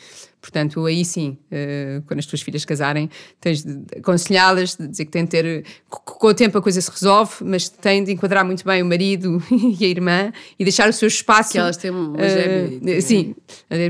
[0.40, 3.10] Portanto, aí sim, eh, quando as tuas filhas casarem,
[3.40, 5.64] tens de aconselhá-las, de dizer que têm de ter.
[5.90, 8.86] co- Com o tempo a coisa se resolve, mas têm de enquadrar muito bem o
[8.86, 11.50] marido e a irmã e deixar o seu espaço.
[11.52, 13.00] Que elas têm uma gêmea.
[13.00, 13.34] Sim,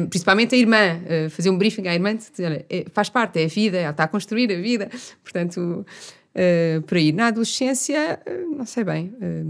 [0.08, 1.00] principalmente a irmã,
[1.30, 4.08] fazer um briefing à irmã, dizer, é- faz parte, é a vida, ela está a
[4.08, 4.88] construir a vida,
[5.22, 5.84] portanto,
[6.34, 7.12] eh, por aí.
[7.12, 9.14] Na adolescência, eh, não sei bem.
[9.20, 9.42] eh,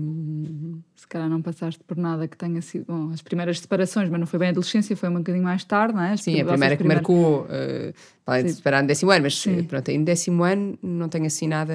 [0.97, 2.85] Se calhar não passaste por nada que tenha sido.
[2.87, 5.95] Bom, as primeiras separações, mas não foi bem a adolescência, foi um bocadinho mais tarde,
[5.95, 6.13] não é?
[6.13, 7.93] As sim, a primeira que primeiras- marcou, eh,
[8.25, 9.63] para de separar no décimo ano, mas Sim.
[9.65, 11.73] pronto, aí no décimo ano não tenho assim nada.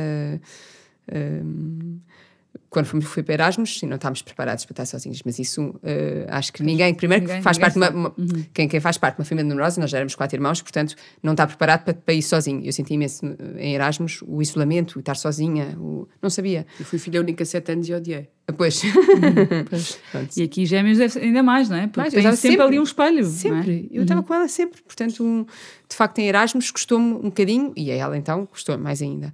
[2.74, 6.26] Quando fui, fui para Erasmus, sim, não estávamos preparados para estar sozinhos, mas isso eh,
[6.30, 8.14] acho que ninguém, primeiro ninguém- que faz parte uma, uma-
[8.54, 11.32] quem, quem faz parte de uma família numerosa, nós já éramos quatro irmãos, portanto não
[11.34, 12.62] está preparado para, para ir sozinho.
[12.66, 16.66] Eu senti imenso eh, em Erasmus o isolamento, o estar sozinha, o, não sabia.
[16.80, 18.28] Eu fui filha única sete anos e odiei.
[18.46, 18.82] Depois,
[19.70, 19.98] Pois.
[20.12, 20.30] Pronto.
[20.38, 21.88] E aqui gêmeos deve ainda mais, não é?
[21.88, 23.20] Porque Mais, tem sempre, sempre- ali um espelho.
[23.20, 23.24] é?
[23.30, 23.88] Sempre.
[23.92, 24.82] Eu estava com ela sempre.
[24.82, 25.46] Portanto, um-
[25.90, 29.34] de facto, em Erasmus custou-me um bocadinho, e a ela então custou mais ainda.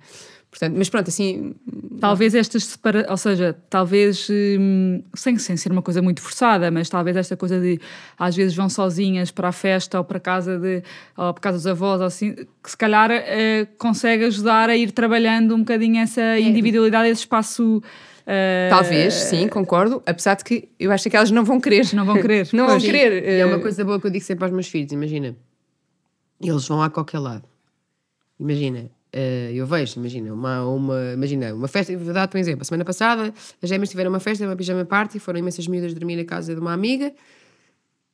[0.52, 1.56] Portanto, mas pronto, assim,
[2.00, 3.06] Talvez estas separa...
[3.10, 7.60] ou seja, talvez hum, sem, sem ser uma coisa muito forçada, mas talvez esta coisa
[7.60, 7.80] de
[8.18, 10.82] às vezes vão sozinhas para a festa ou para casa de
[11.18, 14.92] ou para casa dos avós ou assim, que se calhar eh, consegue ajudar a ir
[14.92, 17.84] trabalhando um bocadinho essa individualidade, esse espaço.
[18.26, 20.02] eh, talvez, sim, concordo.
[20.06, 21.94] Apesar de que eu acho que elas não vão querer.
[21.94, 22.48] Não vão querer.
[22.54, 23.24] não vão querer.
[23.24, 25.36] E é uma eh, coisa boa que eu digo sempre aos meus filhos, imagina.
[26.42, 27.44] Eles vão a qualquer lado.
[28.40, 32.62] Imagina, eh, eu vejo, imagina, uma, uma, imagina, uma festa, vou dar-te um exemplo.
[32.62, 36.16] A semana passada, as gêmeas tiveram uma festa, uma pijama party, foram imensas miúdas dormir
[36.16, 37.12] na casa de uma amiga.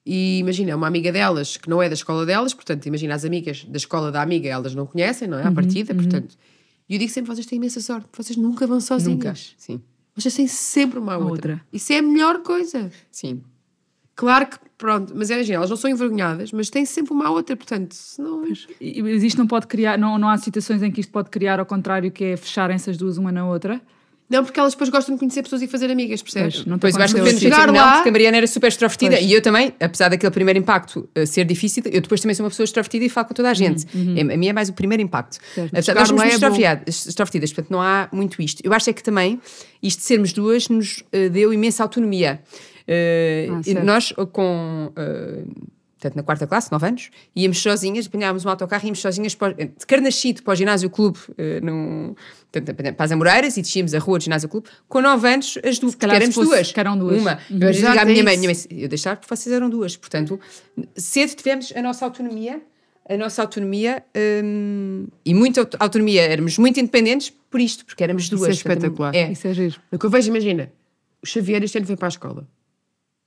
[0.05, 3.65] E imagina, uma amiga delas que não é da escola delas, portanto, imagina, as amigas
[3.65, 5.43] da escola da amiga, elas não conhecem, não é?
[5.47, 6.37] À partida, portanto.
[6.87, 9.15] E eu digo sempre: vocês têm imensa sorte, vocês nunca vão sozinhas.
[9.17, 9.33] Nunca.
[9.57, 9.81] Sim,
[10.15, 11.53] Vocês têm sempre uma outra.
[11.53, 11.61] outra.
[11.73, 12.91] Isso é a melhor coisa.
[13.11, 13.41] sim.
[14.15, 17.93] Claro que, pronto, mas imagina, elas não são envergonhadas, mas têm sempre uma outra, portanto,
[17.93, 18.43] se não.
[18.79, 21.59] E- Mas isto não pode criar, não, não há situações em que isto pode criar
[21.59, 23.81] ao contrário, que é fecharem-se as duas uma na outra.
[24.27, 26.55] Não, porque elas depois gostam de conhecer pessoas e fazer amigas, percebes?
[26.55, 27.37] Pois, não Pois eu acho que.
[27.37, 29.29] Chegar lá- porque a Mariana era super extrovertida Pois.
[29.29, 32.49] e eu também, apesar daquele primeiro impacto uh, ser difícil, eu depois também sou uma
[32.49, 33.85] pessoa extrovertida e falo com toda a gente.
[34.17, 35.37] É- a minha é mais o primeiro impacto.
[35.53, 35.71] Certo.
[35.73, 38.61] Apesar nós somos é extrovertidas, extrovertidas, portanto não há muito isto.
[38.65, 39.39] Eu acho é que também
[39.83, 42.41] isto de sermos duas nos uh, deu imensa autonomia.
[42.87, 44.91] Uh, Ah, e nós uh, com.
[44.97, 49.53] uh, Portanto, na quarta classe, 9 anos, íamos sozinhas, apanhávamos um autocarro íamos sozinhas para,
[49.53, 52.15] de Carnachide para o ginásio clube, eh, no,
[52.51, 54.67] portanto, para as Amoreiras, e descíamos a rua do ginásio clube.
[54.87, 56.71] Com 9 anos, as duas, porque éramos duas.
[56.99, 57.21] duas.
[57.21, 57.39] Uma.
[57.49, 57.57] Uhum.
[57.59, 58.41] Eu digo à é minha mãe, isso.
[58.41, 59.95] minha mãe, eu deixar porque vocês eram duas.
[59.95, 60.39] Portanto,
[60.95, 62.61] cedo tivemos a nossa autonomia,
[63.09, 64.03] a nossa autonomia
[64.43, 66.21] hum, e muita auto- autonomia.
[66.21, 68.43] Éramos muito independentes por isto, porque éramos duas.
[68.59, 69.15] é Portanto, espetacular.
[69.15, 69.31] É.
[69.31, 69.81] Isso é giro.
[69.91, 70.71] O que eu vejo, imagina,
[71.23, 72.47] o Xavier este ano foi para a escola.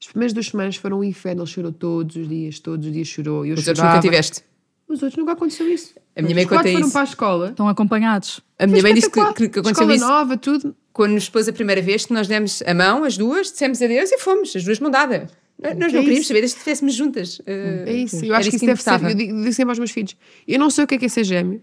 [0.00, 3.08] As primeiras duas semanas foram um inferno, ele chorou todos os dias, todos os dias
[3.08, 3.44] chorou.
[3.44, 3.96] Eu Os outros chorava.
[3.96, 4.42] nunca tiveste.
[4.88, 5.94] Os outros nunca aconteceu isso.
[6.16, 6.92] A minha mãe Os quatro foram isso.
[6.92, 7.50] para a escola.
[7.50, 8.40] Estão acompanhados.
[8.58, 10.06] A minha mãe disse que, que, que aconteceu escola isso.
[10.06, 10.74] nova, tudo.
[10.92, 14.10] quando nos pôs a primeira vez, que nós demos a mão, as duas, dissemos adeus
[14.10, 15.28] e fomos, as duas mão dada.
[15.60, 16.28] Nós não é queríamos isso?
[16.28, 17.38] saber desde que estivéssemos juntas.
[17.40, 17.44] Uh,
[17.86, 18.16] É isso.
[18.24, 19.02] Eu era acho que isso que deve ser.
[19.02, 21.08] Eu digo, digo sempre aos meus filhos: eu não sei o que é, que é
[21.08, 21.60] ser gêmeo,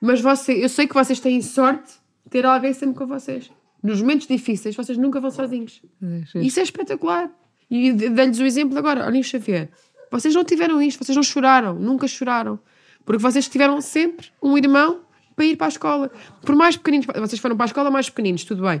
[0.00, 1.92] mas você, eu sei que vocês têm sorte
[2.24, 3.50] de ter alguém sempre com vocês.
[3.82, 5.82] Nos momentos difíceis, vocês nunca vão sozinhos.
[6.02, 6.44] É giro.
[6.44, 7.30] Isso é espetacular.
[7.70, 9.06] E de- dei-lhes o exemplo agora.
[9.06, 9.68] Olhem, Xavier.
[10.10, 12.58] Vocês não tiveram isto, vocês não choraram, nunca choraram.
[13.04, 15.00] Porque vocês tiveram sempre um irmão
[15.36, 16.10] para ir para a escola.
[16.42, 18.80] Por mais pequeninos, vocês foram para a escola mais pequeninos, tudo bem.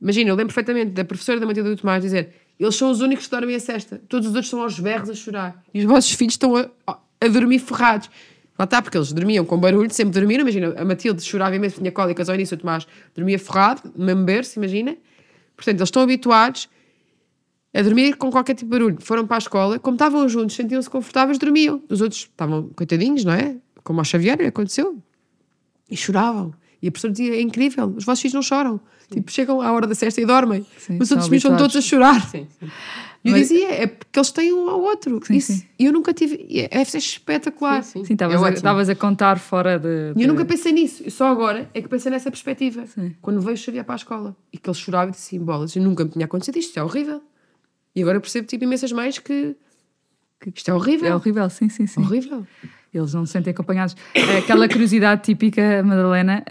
[0.00, 3.26] Imagina, eu lembro perfeitamente da professora da Matilda do Tomás dizer: eles são os únicos
[3.26, 5.62] que dormem a cesta, todos os outros estão aos berros a chorar.
[5.72, 8.10] E os vossos filhos estão a, a dormir ferrados.
[8.58, 10.42] Lá está, porque eles dormiam com barulho, sempre dormiram.
[10.42, 14.58] Imagina, a Matilde chorava imenso, tinha cólicas ao início, o Tomás dormia ferrado, mesmo berço,
[14.58, 14.96] imagina.
[15.54, 16.68] Portanto, eles estão habituados
[17.78, 18.96] a dormir com qualquer tipo de barulho.
[19.00, 21.82] Foram para a escola, como estavam juntos, sentiam-se confortáveis, dormiam.
[21.90, 23.56] Os outros estavam coitadinhos, não é?
[23.84, 24.98] Como ao Xavier lhe aconteceu.
[25.90, 26.52] E choravam.
[26.82, 28.80] E a professora dizia: é incrível, os vossos filhos não choram.
[29.10, 30.66] Tipo, chegam à hora da sesta e dormem.
[30.78, 32.28] Sim, os são outros estão todos a chorar.
[32.28, 32.66] Sim, sim.
[33.24, 35.20] E eu Mas- dizia: é porque eles têm um ao outro.
[35.24, 35.62] Sim, Isso- sim.
[35.78, 36.46] E eu nunca tive.
[36.70, 37.82] é- ser espetacular.
[37.84, 38.04] Sim, sim.
[38.06, 40.12] Sim, estavas É a, a contar fora de.
[40.16, 41.02] E eu nunca pensei nisso.
[41.04, 42.84] Eu só agora é que pensei nessa perspectiva.
[42.86, 43.14] Sim.
[43.22, 45.74] Quando veio o Xavier para a escola e que ele chorava e disse assim: bolas,
[45.76, 47.22] eu nunca me tinha acontecido isto, isto é horrível.
[47.96, 49.56] E agora eu percebo, tipo, imensas mães que,
[50.38, 51.08] que isto é horrível.
[51.08, 52.02] É horrível, sim, sim, sim.
[52.02, 52.46] Horrível.
[52.92, 53.96] Eles não se sentem acompanhados.
[54.38, 56.44] Aquela curiosidade típica, Madalena,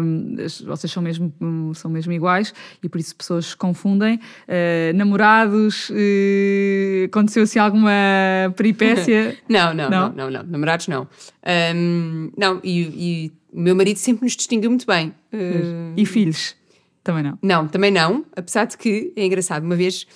[0.00, 0.36] hum,
[0.66, 1.32] vocês são mesmo,
[1.74, 4.16] são mesmo iguais e por isso pessoas se confundem.
[4.16, 7.90] Uh, namorados, uh, aconteceu assim alguma
[8.56, 9.36] peripécia?
[9.48, 10.08] Não, não, Não?
[10.08, 10.42] não, não, não.
[10.44, 11.08] Namorados não.
[11.44, 15.08] Ahm, não, e, o meu marido sempre nos distinguiu muito bem.
[15.32, 16.54] Uh, e filhos?
[17.02, 17.38] Também não.
[17.42, 19.64] Não, também não, apesar de que é engraçado.
[19.64, 20.06] Uma vez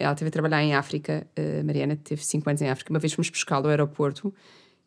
[0.00, 3.12] ela esteve a trabalhar em África, a Mariana teve 5 anos em África, uma vez
[3.12, 4.34] fomos buscá-la ao aeroporto,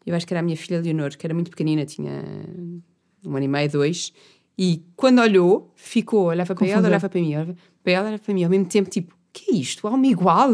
[0.06, 2.24] eu acho que era a minha filha Leonor, que era muito pequenina, tinha
[3.26, 4.12] um ano e meio, dois,
[4.58, 8.34] e quando olhou, ficou, olhava para ela, olhava para mim, olhava para ela, olhava para
[8.34, 9.88] mim, ao mesmo tempo, tipo, o que é isto?
[9.88, 10.52] Há uma igual?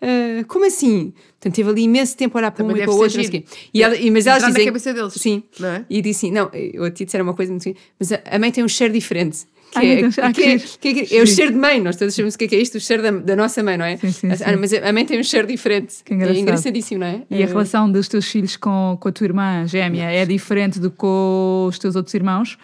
[0.00, 1.12] Ah, como assim?
[1.32, 3.44] Portanto, teve ali imenso tempo a olhar para Também um e para o outro, quê.
[3.72, 4.66] E ela, e, mas elas Entrar na dizem...
[4.66, 5.42] cabeça deles, Sim.
[5.58, 5.86] não é?
[5.90, 8.50] E disse assim, não, eu te disseram uma coisa, muito assim, mas a, a mãe
[8.50, 9.46] tem um cheiro diferente.
[9.74, 10.70] Que, Ai, é, Deus, ah, que, que é, giro.
[10.80, 12.54] que é- que é o cheiro de mãe, nós todos sabemos o que é, que
[12.56, 13.96] é isto, o cheiro da, da nossa mãe, não é?
[13.96, 14.44] Sim, sim, Ah, sim.
[14.58, 15.96] mas a mãe tem um cheiro diferente.
[16.04, 16.36] Que engraçado.
[16.36, 17.22] É engraçadíssimo, não é?
[17.30, 20.90] E a relação dos teus filhos com, com a tua irmã gêmea é diferente do
[20.90, 22.56] que com os teus outros irmãos?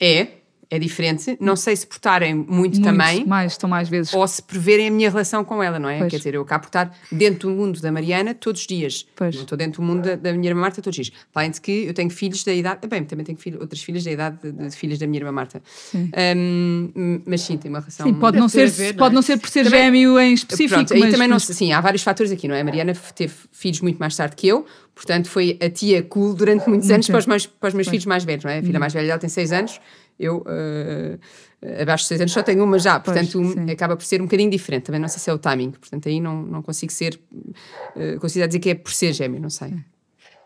[0.00, 0.28] É,
[0.70, 1.36] é diferente.
[1.40, 3.24] Não sei se portarem muito, Muito também.
[3.26, 4.12] mais, estão mais vezes.
[4.14, 5.98] Ou se preverem a minha relação com ela, não é?
[5.98, 6.10] Pois.
[6.10, 9.06] Quer dizer, eu acabo por estar dentro do mundo da Mariana todos os dias.
[9.16, 9.34] Pois.
[9.34, 11.16] Não estou dentro do mundo da, da minha irmã Marta todos os dias.
[11.34, 12.86] Além de que eu tenho filhos da idade.
[12.88, 15.62] Bem, também tenho filho, outras filhas da idade de, de filhas da minha irmã Marta.
[15.94, 18.06] Hum, mas sim, tem uma relação.
[18.06, 20.74] Sim, pode não, ser, ver, não pode não ser por ser Também- gêmeo em específico,
[20.76, 22.60] Pronto, aí mas, também não mas- se- sim, há vários fatores aqui, não é?
[22.60, 26.68] A Mariana teve filhos muito mais tarde que eu, portanto foi a tia cool durante
[26.68, 28.54] muitos anos para os meus, para os meus filhos mais velhos, não é?
[28.54, 28.66] A Uhum.
[28.66, 29.80] filha mais velha dela tem 6 anos,
[30.18, 31.18] eu eh,
[31.82, 33.70] abaixo de 6 anos só tenho uma já, Pois, portanto sim.
[33.70, 36.20] acaba por ser um bocadinho diferente, também não sei se é o timing, portanto aí
[36.20, 37.18] não, não consigo ser,
[37.96, 39.74] uh, consigo dizer que é por ser gêmeo, não sei.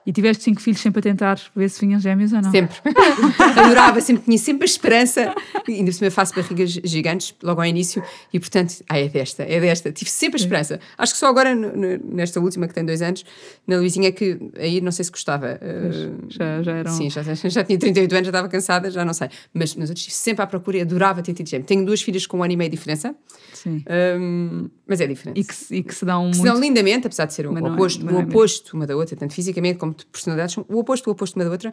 [0.09, 2.51] E tiveste cinco filhos sempre a tentar ver se vinham gêmeos ou não?
[2.51, 2.77] Sempre.
[3.61, 5.35] Adorava, sempre tinha sempre a esperança.
[5.69, 8.03] E ainda por cima faço barrigas gigantes logo ao início
[8.33, 9.93] e, portanto, ah, é desta, é desta.
[9.93, 10.81] Tive sempre a esperança.
[10.97, 13.23] Acho que só agora, nesta última que tem dois anos,
[13.67, 15.61] na Luizinha, que aí não sei se gostava.
[15.61, 19.13] Uh, já- já eram- Sim, já, já tinha 38 anos, já estava cansada, já não
[19.13, 19.29] sei.
[19.53, 21.67] Mas nos outros, sempre à procura e adorava ter tido gêmeo.
[21.67, 23.15] Tenho duas filhas com um ano e meio de diferença,
[23.53, 23.85] Sim.
[24.19, 25.39] um, mas é diferente.
[25.39, 26.53] E que, se- e que se dão Que se muito.
[26.55, 28.29] dão lindamente, apesar de ser o é- oposto, o é mesmo.
[28.29, 31.44] oposto uma da outra, tanto fisicamente como de personalidades, são o oposto, o oposto uma
[31.44, 31.72] da outra,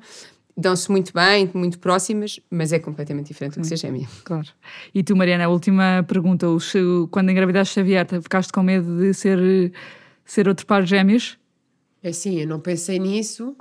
[0.57, 4.07] dão-se muito bem, muito próximas, mas é completamente diferente do que ser gêmea.
[4.23, 4.47] Claro.
[4.93, 6.47] E tu, Mariana, a última pergunta.
[7.11, 9.71] Quando engravidaste Xavier, ficaste com medo de ser,
[10.23, 11.37] ser outro par de gêmeos?
[12.01, 13.55] É assim, eu não pensei nisso.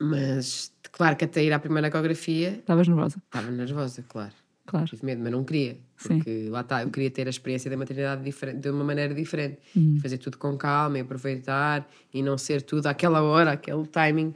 [0.00, 4.32] Mas, claro que até ir à primeira ecografia Estavas nervosa, estava nervosa, claro.
[4.66, 4.86] Claro.
[4.86, 5.76] Tive medo, mas não queria.
[5.96, 6.18] Sim.
[6.18, 8.22] Porque lá está, eu queria ter a experiência da maternidade
[8.60, 9.58] de uma maneira diferente.
[9.74, 9.98] Uhum.
[10.02, 14.34] Fazer tudo com calma e aproveitar e não ser tudo àquela hora, aquele timing.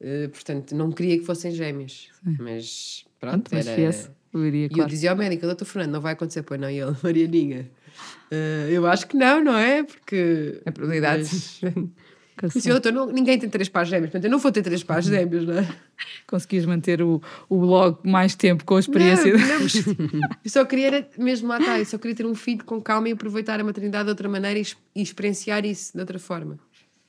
[0.00, 2.08] Eh, portanto, não queria que fossem gêmeos.
[2.38, 3.80] Mas pronto, Pronto, mas era...
[4.34, 4.90] eu iria, E eu claro.
[4.90, 7.70] dizia ao médico, doutor Fernando, não vai acontecer, pois não, e ele, Marianinha.
[8.30, 9.82] eh, eu acho que não, não é?
[9.84, 10.60] Porque.
[10.66, 11.22] A probabilidade.
[11.22, 11.60] Mas-
[12.42, 14.82] Eu disse, doutor, não- ninguém tem três pares gêmeos, portanto eu não vou ter três
[14.82, 14.86] Uhum.
[14.86, 15.66] pares gêmeos, não é?
[16.26, 19.32] Conseguias manter o, o blog mais tempo com a experiência.
[19.32, 19.66] Não, não,
[20.44, 23.08] eu só queria, era- mesmo lá está, eu só queria ter um filho com calma
[23.08, 26.58] e aproveitar a maternidade de outra maneira e, e experienciar isso de outra forma.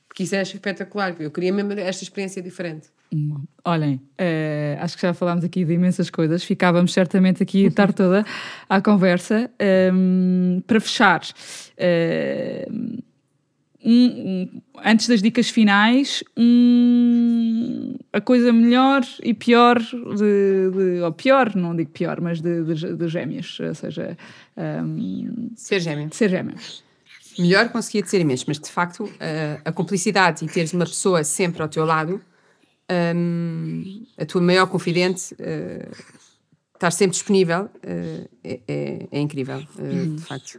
[0.08, 2.88] Porque isso é espetacular, eu queria mesmo esta experiência diferente.
[3.12, 7.70] Hum, Olhem, eh, acho que já falámos aqui de imensas coisas, ficávamos certamente aqui a
[7.70, 8.24] tarde toda
[8.68, 9.50] à conversa.
[9.92, 11.20] Hum, para fechar,
[12.70, 12.98] hum,
[13.84, 21.12] um- um- antes das dicas finais, um- a coisa melhor e pior de, de- ou
[21.12, 24.16] pior, não digo pior, mas de, de, de gêmeos, ou seja,
[24.56, 26.08] hum, Ser gêmeo.
[26.12, 26.82] ser gêmeos.
[27.38, 31.62] Melhor conseguia ser imenso, mas de facto a, a cumplicidade e teres uma pessoa sempre
[31.62, 32.20] ao teu lado,
[34.16, 35.90] a tua maior confidente, uh,
[36.74, 40.58] estar sempre disponível, uh, é, é- é incrível, uh, de facto.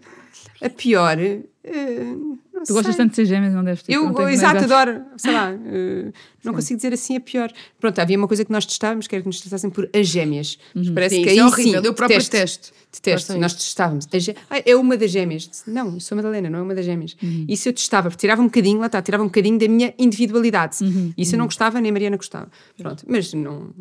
[0.61, 1.17] A pior.
[1.17, 3.03] uh, não Tu gostas sei.
[3.03, 6.53] tanto de ser gêmeos, não deves ter Eu, não exato, adoro, sei lá, uh, não
[6.53, 7.51] consigo dizer assim a pior.
[7.79, 10.57] Pronto, havia uma coisa que nós testávamos, que era que nos testassem por as gêmeas.
[10.73, 12.73] Mas parece Sim, que isso aí é horrível, sim, eu próprio detesto, testo.
[12.91, 14.07] Detesto, nós testávamos.
[14.49, 15.63] Ah, é uma das gêmeas.
[15.67, 17.15] Não, eu sou Madalena, não é uma das gêmeas.
[17.47, 20.77] Isso eu testava, porque tirava um bocadinho, lá está, tirava um bocadinho da minha individualidade.
[21.17, 22.49] Isso eu não gostava, nem a Mariana gostava.
[22.77, 23.71] Pronto, mas não,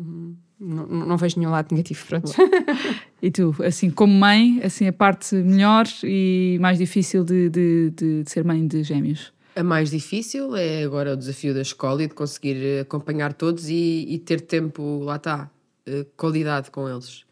[0.59, 2.31] não, não vejo nenhum lado negativo, pronto.
[3.21, 8.23] E tu, assim, como mãe, assim, a parte melhor e mais difícil de, de, de-
[8.23, 9.33] de ser mãe de gêmeos?
[9.57, 13.67] A mais difícil é agora o desafio da escola e de conseguir eh, acompanhar todos
[13.69, 15.51] e, e ter tempo, lá está,
[15.85, 17.25] eh, qualidade com eles,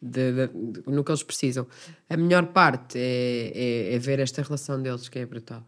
[0.00, 1.66] de- de- de- no que eles precisam.
[2.08, 5.62] A melhor parte é, é- é ver esta relação deles, que é brutal.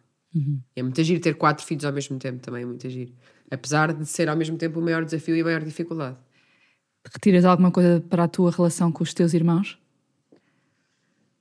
[0.74, 3.12] É muito giro ter quatro filhos ao mesmo tempo, também é muito giro.
[3.50, 6.16] Apesar de ser ao mesmo tempo o maior desafio e a maior dificuldade.
[7.12, 9.78] Retiras alguma coisa para a tua relação com os teus irmãos?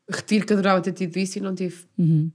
[0.09, 1.85] Retiro que adorava ter tido isso e não tive.
[1.97, 2.31] Uhum.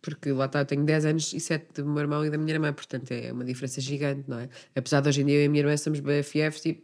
[0.00, 2.52] Porque lá está, eu tenho 10 anos e 7 do meu irmão e da minha
[2.54, 4.48] irmã, portanto é uma diferença gigante, não é?
[4.74, 6.82] Apesar de hoje em dia eu e a minha irmã somos BFFs e,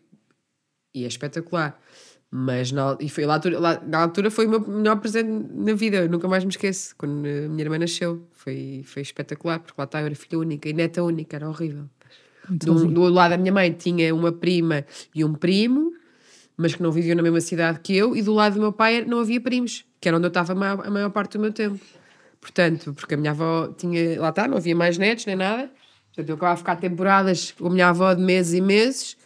[0.94, 1.80] e é espetacular.
[2.30, 5.72] Mas na, e foi, lá, altura- lá- na altura foi o meu melhor presente na
[5.74, 6.94] vida, eu nunca mais me esqueço.
[6.96, 10.68] Quando a minha irmã nasceu, foi, foi espetacular, porque lá está, eu era filha única
[10.68, 11.88] e neta única, era horrível.
[12.50, 14.84] Do, do lado da minha mãe tinha uma prima
[15.14, 15.92] e um primo,
[16.56, 19.04] mas que não viviam na mesma cidade que eu, e do lado do meu pai
[19.04, 21.52] não havia primos, que era onde eu estava a maior, a maior parte do meu
[21.52, 21.78] tempo.
[22.40, 25.70] Portanto, porque a minha avó tinha, lá está, não havia mais netos nem nada,
[26.08, 29.16] portanto eu acabava a ficar temporadas com a minha avó de meses e meses,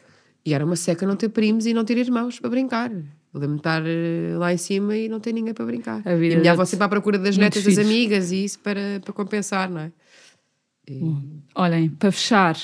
[0.44, 2.90] e era uma seca não ter primos e não ter irmãos para brincar.
[2.90, 6.02] Eu lembro-me estar eh, lá em cima e não ter ninguém para brincar.
[6.04, 8.58] A vida e a minha avó sempre à procura das netas das amigas e isso
[8.58, 9.92] para, para compensar, não é?
[11.54, 12.56] Olhem, para fechar,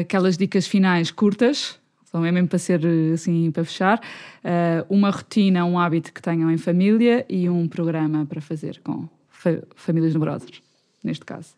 [0.00, 2.80] aquelas dicas finais curtas, são é mesmo para ser
[3.12, 4.00] assim, para fechar,
[4.44, 9.08] eh, uma rotina, um hábito que tenham em família e um programa para fazer com
[9.28, 10.62] fa- famílias numerosas,
[11.02, 11.54] neste caso.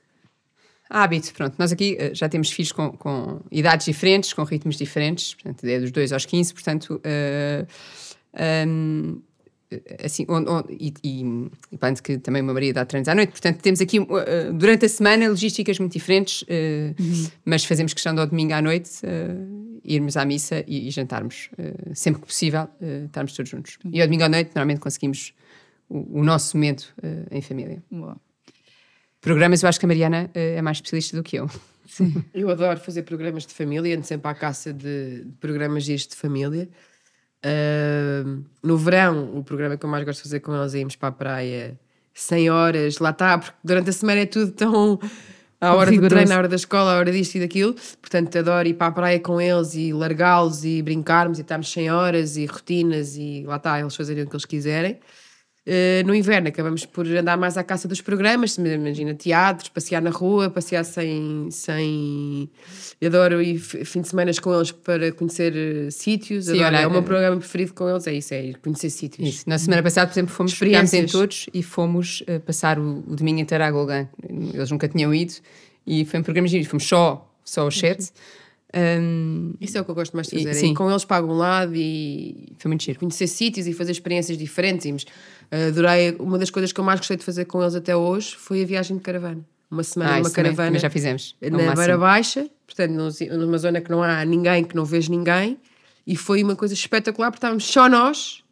[0.90, 5.34] Hábito, pronto, nós aqui eh, já temos filhos com, com idades diferentes, com ritmos diferentes,
[5.34, 7.66] portanto, é dos 2 aos 15, portanto, eh,
[8.66, 9.20] hum,
[10.04, 13.14] assim, onde- onde- e, e, e pronto, que também o meu marido dá treinos à
[13.14, 16.94] noite, portanto, temos aqui eh, durante a semana logísticas muito diferentes, eh,
[17.44, 19.34] mas fazemos questão de ao domingo à noite eh,
[19.84, 23.78] irmos à missa e, e jantarmos, eh, sempre que possível, eh, estarmos todos juntos.
[23.92, 25.32] E ao domingo à noite, normalmente conseguimos
[25.88, 27.82] o, o nosso momento eh, em família.
[27.90, 28.16] Boa.
[29.20, 31.48] Programas, eu acho que a Mariana eh, é mais especialista do que eu.
[32.34, 36.68] Eu adoro fazer programas de família, ando sempre à caça de, de programas de família.
[38.62, 41.08] No verão, o programa que eu mais gosto de fazer com eles é irmos para
[41.08, 41.78] a praia
[42.12, 44.98] 100 horas, lá está, porque durante a semana é tudo tão.
[45.60, 47.74] À hora do treino, à hora da escola, à hora disto e daquilo.
[48.00, 51.90] Portanto, adoro ir para a praia com eles e largá-los e brincarmos e estarmos 100
[51.90, 55.00] horas e rotinas e lá está, eles fazerem o que eles quiserem.
[55.68, 60.08] Uh, no inverno acabamos por andar mais à caça dos programas, imagina teatros, passear na
[60.08, 61.48] rua, passear sem.
[61.50, 62.48] sem...
[62.98, 66.46] Eu adoro ir fim de semana com eles para conhecer uh, sítios.
[66.46, 68.58] Sim, adoro, olha, é o meu eh, programa preferido com eles, é isso, é ir
[68.58, 69.28] conhecer sítios.
[69.28, 69.44] Isso.
[69.46, 71.12] Na semana passada, por exemplo, fomos pegámos em Experiências.
[71.12, 74.08] todos e fomos eh, passar o, o domingo inteiro à Golgan.
[74.26, 75.34] Eles nunca tinham ido
[75.86, 76.64] e foi um programa giro.
[76.64, 78.10] Fomos só, só os sete.
[78.74, 80.50] Um, Isso é o que eu gosto mais de E- fazer.
[80.50, 80.72] é sim.
[80.72, 82.98] ir com eles para algum lado e foi muito giro.
[82.98, 85.06] conhecer sítios e fazer experiências diferentes.
[85.52, 88.36] Uh, adorei, uma das coisas que eu mais gostei de fazer com eles até hoje
[88.36, 89.40] foi a viagem de caravana.
[89.70, 91.34] uma semana Ah, numa caravana também já fizemos.
[91.40, 91.74] na.
[91.74, 95.58] Beira Baixa, portanto, numa zona que não há ninguém, que não vejo ninguém,
[96.06, 98.42] e foi uma coisa espetacular porque estávamos só nós,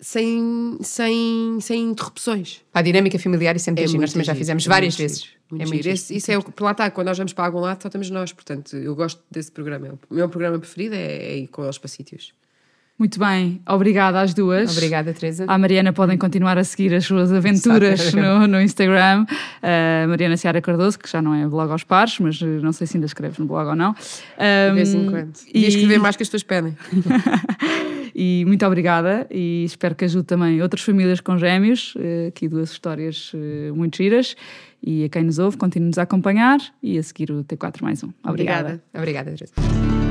[0.00, 2.60] sem, sem, sem interrupções.
[2.72, 4.00] A dinâmica familiar e sempre é, É giro.
[4.00, 5.20] Nós também já fizemos é várias vezes.
[5.22, 5.76] giro, muito é giro.
[5.76, 5.88] muito.
[5.88, 8.10] Esse- isso é o que lá está, quando nós vamos para algum lado, só estamos
[8.10, 8.32] nós.
[8.32, 9.98] Portanto, eu gosto desse programa.
[10.10, 12.32] O meu programa preferido é, é ir com eles para sítios.
[12.96, 14.70] Muito bem, obrigada às duas.
[14.76, 15.44] Obrigada, Teresa.
[15.48, 19.26] À Mariana podem continuar a seguir as suas aventuras no, no Instagram.
[19.62, 22.96] A Mariana Seara Cardoso, que já não é blog aos pares, mas não sei se
[22.96, 23.94] ainda escreves no blog ou não.
[23.94, 25.32] De vez em quando.
[25.52, 26.76] E escrever mais que as pessoas pedem.
[28.16, 31.94] E muito obrigada e espero que ajude também outras famílias com gêmeos.
[31.98, 34.36] eh, Aqui duas histórias eh, muito giras.
[34.80, 38.10] E a quem nos ouve, continue-nos a acompanhar e a seguir o T4 mais um.
[38.22, 38.80] Obrigada.
[38.94, 39.30] Obrigada.
[39.30, 40.03] Obrigada, Teresa.